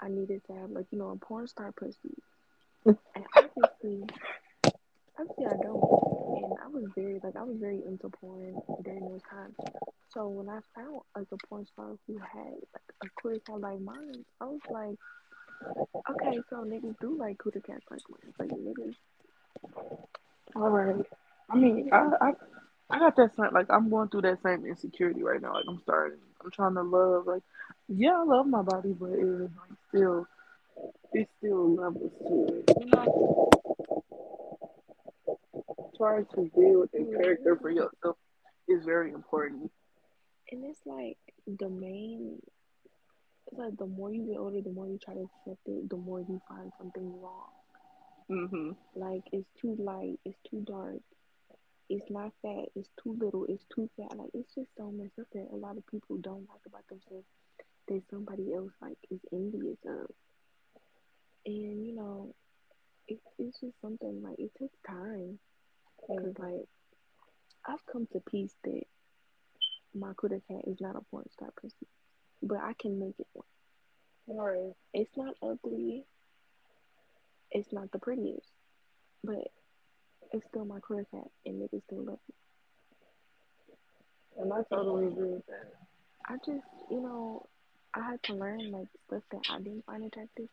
I 0.01 0.09
needed 0.09 0.41
to 0.47 0.53
have 0.53 0.71
like 0.71 0.87
you 0.91 0.97
know 0.97 1.09
a 1.09 1.15
porn 1.15 1.47
star 1.47 1.71
pussy, 1.71 2.15
and 2.85 2.97
obviously 3.35 4.03
obviously 5.19 5.45
I 5.45 5.57
don't. 5.61 5.83
And 6.37 6.53
I 6.63 6.67
was 6.67 6.85
very 6.95 7.19
like 7.23 7.35
I 7.35 7.43
was 7.43 7.57
very 7.59 7.81
into 7.85 8.09
porn 8.09 8.55
during 8.83 9.01
those 9.01 9.21
times. 9.29 9.55
So 10.09 10.27
when 10.27 10.49
I 10.49 10.59
found 10.75 11.01
like 11.15 11.27
a 11.31 11.47
porn 11.47 11.67
star 11.67 11.91
who 12.07 12.17
had 12.17 12.55
like 12.73 12.89
a 13.03 13.07
cooter 13.21 13.45
cat 13.45 13.59
like 13.59 13.79
mine, 13.79 14.25
I 14.41 14.45
was 14.45 14.59
like, 14.71 14.97
okay, 16.09 16.39
so 16.49 16.57
niggas 16.63 16.99
do 16.99 17.15
like 17.17 17.37
cooter 17.37 17.63
cats 17.63 17.85
like 17.91 18.01
mine. 18.09 18.33
Like 18.39 18.49
niggas, 18.49 18.95
All 20.55 20.69
right. 20.69 21.05
I 21.49 21.55
mean, 21.55 21.89
I, 21.93 22.09
I 22.21 22.31
I 22.89 22.99
got 22.99 23.15
that 23.17 23.35
same 23.35 23.53
like 23.53 23.67
I'm 23.69 23.89
going 23.89 24.09
through 24.09 24.23
that 24.23 24.41
same 24.43 24.65
insecurity 24.65 25.23
right 25.23 25.41
now. 25.41 25.53
Like 25.53 25.65
I'm 25.67 25.79
starting, 25.83 26.19
I'm 26.47 26.51
trying 26.51 26.75
to 26.75 26.83
love. 26.83 27.27
Like, 27.27 27.43
yeah, 27.89 28.19
I 28.19 28.23
love 28.23 28.47
my 28.47 28.61
body, 28.61 28.93
but 28.93 29.09
it's 29.11 29.51
like 29.53 29.77
still, 29.89 30.25
it's 31.11 31.29
still 31.39 31.75
levels 31.75 32.11
to 32.25 32.45
it. 32.57 32.71
You 32.79 32.85
know, 32.85 33.49
trying 35.97 36.25
to 36.35 36.49
build 36.55 36.89
a 36.93 37.03
character 37.21 37.57
for 37.61 37.69
yourself 37.69 38.15
is 38.69 38.85
very 38.85 39.11
important. 39.11 39.69
And 40.51 40.63
it's 40.63 40.79
like 40.85 41.17
the 41.45 41.67
main. 41.67 42.41
It's 43.47 43.59
like 43.59 43.77
the 43.77 43.85
more 43.85 44.09
you 44.11 44.23
get 44.23 44.37
older, 44.37 44.61
the 44.61 44.69
more 44.71 44.87
you 44.87 44.99
try 45.03 45.15
to 45.15 45.21
accept 45.21 45.67
it, 45.67 45.89
the 45.89 45.97
more 45.97 46.21
you 46.21 46.41
find 46.47 46.71
something 46.77 47.21
wrong. 47.21 47.49
Mhm. 48.29 48.75
Like 48.95 49.23
it's 49.33 49.47
too 49.59 49.75
light, 49.79 50.19
it's 50.23 50.37
too 50.49 50.61
dark, 50.61 51.01
it's 51.89 52.09
not 52.09 52.31
fat, 52.41 52.65
it's 52.75 52.89
too 53.01 53.17
little, 53.19 53.45
it's 53.47 53.65
too 53.73 53.89
fat. 53.97 54.17
Like 54.17 54.29
it's 54.33 54.53
just 54.55 54.69
so 54.77 54.91
messed 54.91 55.19
up 55.19 55.27
that 55.33 55.47
a 55.51 55.55
lot 55.55 55.77
of 55.77 55.87
people 55.87 56.17
don't 56.17 56.47
like 56.49 56.61
about 56.65 56.87
themselves 56.89 57.25
that 57.87 58.01
somebody 58.09 58.53
else 58.53 58.71
like 58.81 58.97
is 59.09 59.19
envious 59.31 59.77
of. 59.85 60.11
And 61.45 61.85
you 61.85 61.95
know, 61.95 62.33
it, 63.07 63.19
it's 63.39 63.59
just 63.59 63.79
something 63.81 64.21
like 64.21 64.37
it 64.39 64.51
takes 64.59 64.77
time 64.87 65.39
because 66.01 66.33
like 66.37 66.67
I've 67.65 67.85
come 67.91 68.07
to 68.13 68.21
peace 68.29 68.53
that 68.63 68.83
my 69.93 70.13
Kuda 70.13 70.41
cat 70.47 70.61
is 70.67 70.79
not 70.81 70.95
a 70.95 71.01
porn 71.09 71.25
star 71.31 71.49
pussy, 71.61 71.87
but 72.41 72.59
I 72.61 72.73
can 72.79 72.99
make 72.99 73.15
it 73.19 73.27
one. 73.33 73.45
Right. 74.37 74.73
It's 74.93 75.15
not 75.15 75.35
ugly, 75.41 76.03
it's 77.51 77.71
not 77.71 77.91
the 77.91 77.99
prettiest, 77.99 78.47
but 79.23 79.47
it's 80.33 80.45
still 80.49 80.65
my 80.65 80.79
Kuda 80.79 81.05
cat 81.11 81.27
and 81.45 81.61
niggas 81.61 81.83
still 81.85 81.99
love 82.03 82.19
me. 82.27 82.35
And 84.39 84.53
I 84.53 84.61
totally 84.71 85.07
agree 85.07 85.29
with 85.29 85.45
that. 85.47 85.73
I 86.27 86.35
just, 86.37 86.65
you 86.91 87.01
know, 87.01 87.45
I 87.93 88.01
had 88.11 88.23
to 88.23 88.33
learn 88.33 88.71
like 88.71 88.87
stuff 89.07 89.23
that 89.31 89.41
I 89.49 89.57
didn't 89.59 89.85
find 89.85 90.03
attractive. 90.03 90.49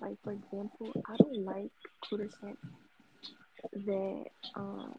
Like 0.00 0.16
for 0.22 0.32
example, 0.32 0.92
I 1.06 1.16
don't 1.16 1.44
like 1.44 1.70
Kuda 2.04 2.28
cats 2.40 2.56
that 3.86 4.24
um 4.54 4.94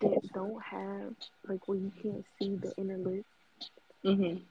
that 0.00 0.20
don't 0.34 0.62
have 0.62 1.14
like 1.48 1.66
where 1.68 1.78
you 1.78 1.92
can't 2.02 2.24
see 2.38 2.56
the 2.56 2.72
inner 2.76 2.98
lip 2.98 3.24
Mhm. 4.04 4.42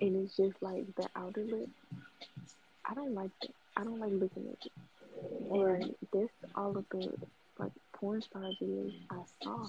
and 0.00 0.16
it's 0.16 0.36
just 0.36 0.60
like 0.62 0.86
the 0.96 1.08
outer 1.16 1.44
lip. 1.44 1.68
I 2.84 2.94
don't 2.94 3.14
like 3.14 3.30
that. 3.42 3.50
I 3.76 3.84
don't 3.84 3.98
like 4.00 4.12
looking 4.12 4.46
at 4.48 4.66
it. 4.66 4.72
And 5.50 5.94
this 6.12 6.30
all 6.54 6.76
of 6.76 6.84
the 6.90 7.12
like 7.58 7.72
porn 7.92 8.22
star 8.22 8.42
videos 8.60 8.94
I 9.10 9.16
saw. 9.42 9.66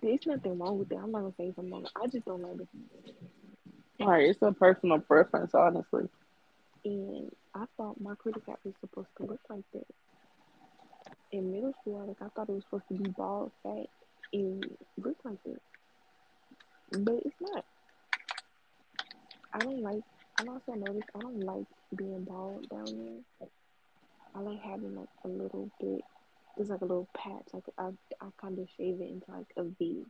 There's 0.00 0.26
nothing 0.26 0.58
wrong 0.58 0.78
with 0.78 0.92
it. 0.92 0.96
I'm 0.96 1.10
not 1.10 1.20
gonna 1.20 1.34
say 1.36 1.52
something 1.54 1.72
wrong. 1.72 1.86
I 2.00 2.06
just 2.06 2.24
don't 2.24 2.42
like 2.42 2.60
it. 2.60 4.06
right. 4.06 4.28
It's 4.28 4.42
a 4.42 4.52
personal 4.52 5.00
preference, 5.00 5.54
honestly. 5.54 6.08
And 6.84 7.32
I 7.54 7.64
thought 7.76 8.00
my 8.00 8.14
critic 8.14 8.46
cat 8.46 8.58
was 8.64 8.74
supposed 8.80 9.08
to 9.16 9.24
look 9.24 9.40
like 9.50 9.64
that. 9.74 9.86
In 11.32 11.52
middle 11.52 11.74
school, 11.80 12.06
like 12.06 12.22
I 12.22 12.28
thought 12.34 12.48
it 12.48 12.52
was 12.52 12.64
supposed 12.64 12.88
to 12.88 12.94
be 12.94 13.10
bald, 13.10 13.50
fat, 13.62 13.86
and 14.32 14.64
look 14.96 15.16
like 15.24 15.42
that. 15.44 15.60
But 17.04 17.22
it's 17.24 17.34
not. 17.40 17.64
I 19.52 19.58
don't 19.58 19.82
like 19.82 20.02
I 20.40 20.46
also 20.46 20.74
noticed 20.74 21.10
I 21.16 21.18
don't 21.18 21.40
like 21.40 21.66
being 21.96 22.22
bald 22.22 22.68
down 22.68 22.84
there. 22.84 23.48
I 24.34 24.40
like 24.40 24.60
having 24.60 24.94
like 24.94 25.08
a 25.24 25.28
little 25.28 25.70
bit 25.80 26.02
there's 26.58 26.70
like 26.70 26.80
a 26.80 26.84
little 26.84 27.08
patch. 27.16 27.46
Like 27.52 27.64
I 27.78 27.90
I 28.20 28.26
kinda 28.40 28.66
shave 28.76 29.00
it 29.00 29.08
into 29.08 29.30
like 29.30 29.46
a 29.56 29.64
V. 29.64 30.04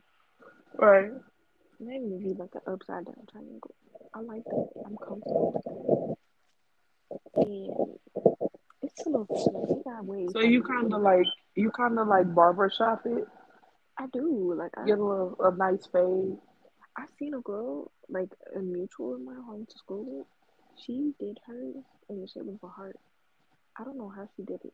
Right. 0.77 1.11
Not 1.79 1.95
even 1.95 2.13
a 2.13 2.17
V, 2.17 2.33
like 2.37 2.55
an 2.55 2.61
upside 2.65 3.05
down 3.05 3.15
triangle. 3.31 3.75
I 4.13 4.19
like 4.19 4.43
that. 4.45 4.69
I'm 4.85 4.97
comfortable 4.97 5.53
with 5.53 5.63
that. 5.63 6.17
And 7.35 7.99
it's 8.81 9.05
a 9.05 9.09
little 9.09 9.25
fat. 9.27 9.53
Like 9.53 9.69
it 9.69 9.83
got 9.85 10.05
way 10.05 10.27
So 10.33 10.41
you 10.41 10.63
kind 10.63 10.91
of 10.93 11.01
like 11.01 11.27
you 11.55 11.69
kind 11.71 11.99
of 11.99 12.07
like 12.07 12.33
barbershop 12.33 13.05
it, 13.05 13.27
I 13.97 14.07
do. 14.11 14.53
Like 14.57 14.71
I 14.75 14.85
get 14.85 14.97
a 14.97 15.03
little 15.03 15.35
a 15.39 15.55
nice 15.55 15.85
fade. 15.85 16.37
I 16.97 17.05
seen 17.17 17.35
a 17.35 17.41
girl, 17.41 17.91
like 18.09 18.29
a 18.55 18.59
mutual 18.59 19.15
in 19.15 19.23
my 19.23 19.35
home 19.35 19.67
to 19.69 19.77
school 19.77 20.03
with. 20.03 20.27
She 20.83 21.13
did 21.19 21.39
hers 21.45 21.75
and 22.09 22.23
the 22.23 22.27
shit 22.27 22.45
was 22.45 22.57
a 22.63 22.67
heart. 22.67 22.97
I 23.79 23.83
don't 23.85 23.97
know 23.97 24.09
how 24.09 24.27
she 24.35 24.43
did 24.43 24.61
it. 24.65 24.73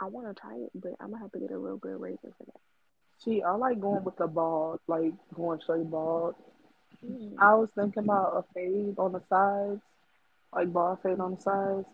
I 0.00 0.06
wanna 0.06 0.34
try 0.34 0.56
it, 0.56 0.70
but 0.74 0.94
I'm 1.00 1.10
gonna 1.10 1.22
have 1.22 1.32
to 1.32 1.40
get 1.40 1.52
a 1.52 1.58
real 1.58 1.76
good 1.78 2.00
razor 2.00 2.32
for 2.38 2.44
that. 2.46 2.60
See, 3.18 3.42
I 3.42 3.52
like 3.52 3.80
going 3.80 4.04
with 4.04 4.16
the 4.16 4.26
bald, 4.26 4.80
like 4.88 5.12
going 5.34 5.60
straight 5.60 5.90
bald. 5.90 6.34
Mm. 7.04 7.34
I 7.38 7.54
was 7.54 7.68
thinking 7.74 8.04
about 8.04 8.36
a 8.36 8.44
fade 8.54 8.98
on 8.98 9.12
the 9.12 9.22
sides, 9.28 9.82
like 10.54 10.72
bald 10.72 11.00
fade 11.02 11.20
on 11.20 11.36
the 11.36 11.40
sides. 11.40 11.86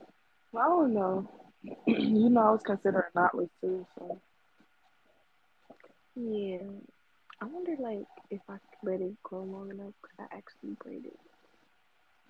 I 0.57 0.65
don't 0.69 0.95
know. 0.95 1.29
you 1.87 2.31
know, 2.31 2.41
I 2.41 2.51
was 2.53 2.63
considering 2.63 3.11
knotless 3.17 3.51
too. 3.61 3.87
So 3.99 4.21
Yeah. 6.17 6.67
I 7.41 7.45
wonder 7.47 7.77
like 7.79 8.07
if 8.31 8.41
I 8.49 8.55
could 8.59 8.91
let 8.91 9.01
it 9.01 9.23
grow 9.23 9.43
long 9.45 9.71
enough 9.71 9.95
could 10.03 10.21
I 10.21 10.37
actually 10.37 10.77
braid 10.83 11.07
it? 11.07 11.19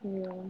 yeah, 0.04 0.42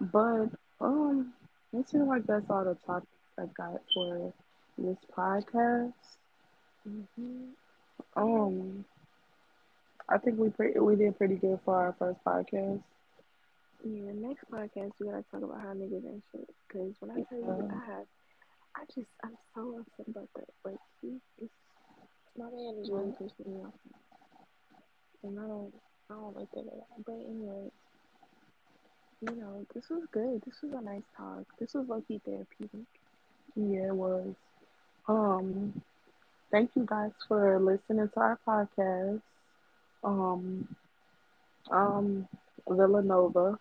but 0.00 0.48
um, 0.80 1.32
it 1.72 1.88
seems 1.88 2.08
like 2.08 2.26
that's 2.26 2.48
all 2.50 2.64
the 2.64 2.76
topics 2.86 3.08
I 3.38 3.46
got 3.56 3.80
for 3.94 4.32
this 4.78 4.96
podcast. 5.16 5.92
hmm 6.84 7.50
Um, 8.16 8.84
I 10.08 10.18
think 10.18 10.38
we 10.38 10.50
pre- 10.50 10.78
we 10.78 10.96
did 10.96 11.18
pretty 11.18 11.36
good 11.36 11.58
for 11.64 11.74
our 11.74 11.94
first 11.98 12.20
podcast. 12.24 12.82
Yeah, 13.84 14.12
next 14.14 14.44
podcast 14.50 14.92
we 15.00 15.06
gotta 15.06 15.24
talk 15.30 15.42
about 15.42 15.60
how 15.60 15.74
niggas 15.74 16.04
and 16.04 16.22
shit. 16.32 16.48
Cause 16.72 16.92
when 17.00 17.10
I 17.10 17.20
tell 17.28 17.38
you 17.38 17.68
I 17.70 17.86
have 17.86 18.06
I 18.76 18.84
just 18.94 19.08
I'm 19.24 19.36
so 19.54 19.78
upset 19.80 20.08
about 20.08 20.28
that. 20.36 20.48
Like 20.64 20.78
he 21.00 21.20
it's 21.42 21.52
my 22.38 22.44
man 22.46 22.74
is 22.82 22.90
really 22.90 23.12
pissing 23.20 23.46
me 23.46 23.60
off 23.64 23.72
and 25.22 25.38
I 25.38 25.42
don't 25.42 25.74
I 26.10 26.14
don't 26.14 26.36
like 26.36 26.50
that 26.52 26.66
at 26.66 26.72
all. 26.72 26.88
But 27.04 27.14
anyways, 27.14 27.72
you 29.20 29.34
know, 29.36 29.66
this 29.74 29.88
was 29.90 30.02
good. 30.12 30.42
This 30.44 30.62
was 30.62 30.72
a 30.72 30.80
nice 30.82 31.02
talk. 31.16 31.44
This 31.58 31.74
was 31.74 31.88
low 31.88 32.02
key 32.06 32.20
therapeutic. 32.24 32.86
yeah, 33.56 33.88
it 33.88 33.94
was. 33.94 34.34
Um, 35.08 35.80
thank 36.50 36.70
you 36.76 36.84
guys 36.86 37.12
for 37.28 37.58
listening 37.58 38.08
to 38.08 38.20
our 38.20 38.38
podcast. 38.46 39.22
Um, 40.04 40.68
um, 41.70 42.28
Villanova, 42.68 43.58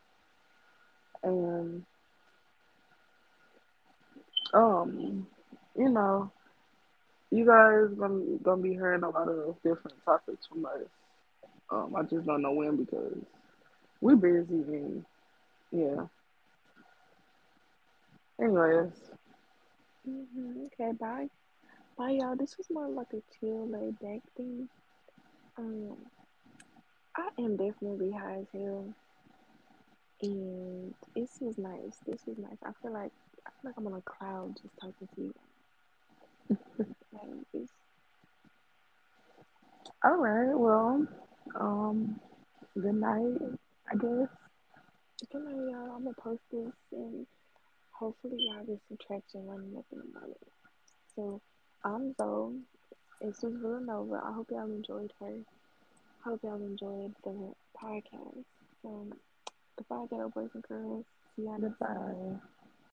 and 1.23 1.83
um, 4.53 5.27
you 5.77 5.89
know, 5.89 6.31
you 7.31 7.45
guys 7.45 7.87
gonna 7.97 8.37
gonna 8.43 8.61
be 8.61 8.73
hearing 8.73 9.03
a 9.03 9.09
lot 9.09 9.27
of 9.27 9.55
different 9.63 9.97
topics 10.05 10.45
from 10.47 10.65
us. 10.65 10.87
Um, 11.69 11.95
I 11.95 12.03
just 12.03 12.25
don't 12.25 12.41
know 12.41 12.51
when 12.51 12.77
because 12.77 13.17
we're 14.01 14.15
busy 14.15 14.53
and 14.53 15.05
yeah. 15.75 16.07
Anyways, 18.41 18.93
hmm 20.05 20.65
Okay, 20.67 20.91
bye. 20.99 21.27
Bye, 21.97 22.11
y'all. 22.11 22.35
This 22.35 22.57
was 22.57 22.67
more 22.71 22.89
like 22.89 23.13
a 23.13 23.21
chill, 23.39 23.67
laid 23.69 23.99
back 23.99 24.21
thing. 24.37 24.69
Um, 25.57 25.97
I 27.17 27.29
am 27.39 27.57
definitely 27.57 28.11
high 28.11 28.39
as 28.41 28.47
hell, 28.53 28.93
and 30.21 30.93
this 31.15 31.37
was 31.41 31.57
nice. 31.57 31.97
This 32.05 32.21
was 32.27 32.37
nice. 32.37 32.57
I 32.65 32.71
feel 32.81 32.93
like 32.93 33.11
I 33.47 33.51
feel 33.61 33.69
like 33.71 33.75
I'm 33.77 33.87
on 33.87 33.93
a 33.93 34.01
cloud 34.01 34.55
just 34.61 34.75
talking 34.81 35.09
to 35.15 35.21
you. 35.21 35.33
Like 37.13 37.67
all 40.03 40.17
right. 40.17 40.57
Well, 40.57 41.07
um, 41.59 42.19
good 42.75 42.95
night. 42.95 43.57
I 43.91 43.95
guess. 43.95 44.44
Good 45.31 45.43
night, 45.43 45.55
y'all. 45.55 45.95
I'm 45.95 46.03
gonna 46.03 46.13
post 46.21 46.41
this, 46.51 46.71
and 46.91 47.25
hopefully 47.91 48.37
y'all 48.37 48.63
get 48.63 48.79
some 48.87 48.97
traction 49.05 49.47
running 49.47 49.71
in 49.91 49.97
the 49.97 50.19
morning. 50.19 50.35
So 51.15 51.41
I'm 51.83 52.13
Zoe. 52.13 52.59
This 53.21 53.41
was 53.41 53.53
Villanova. 53.55 54.21
I 54.23 54.33
hope 54.33 54.51
y'all 54.51 54.65
enjoyed 54.69 55.11
her. 55.19 55.33
Hope 56.23 56.41
y'all 56.43 56.61
enjoyed 56.61 57.15
the 57.23 57.53
podcast. 57.81 58.43
Um, 58.85 59.13
goodbye, 59.77 60.05
ghetto 60.09 60.29
boys 60.29 60.49
and 60.53 60.63
girls. 60.63 61.05
See 61.35 61.43
y'all. 61.43 61.59
Goodbye. 61.59 62.39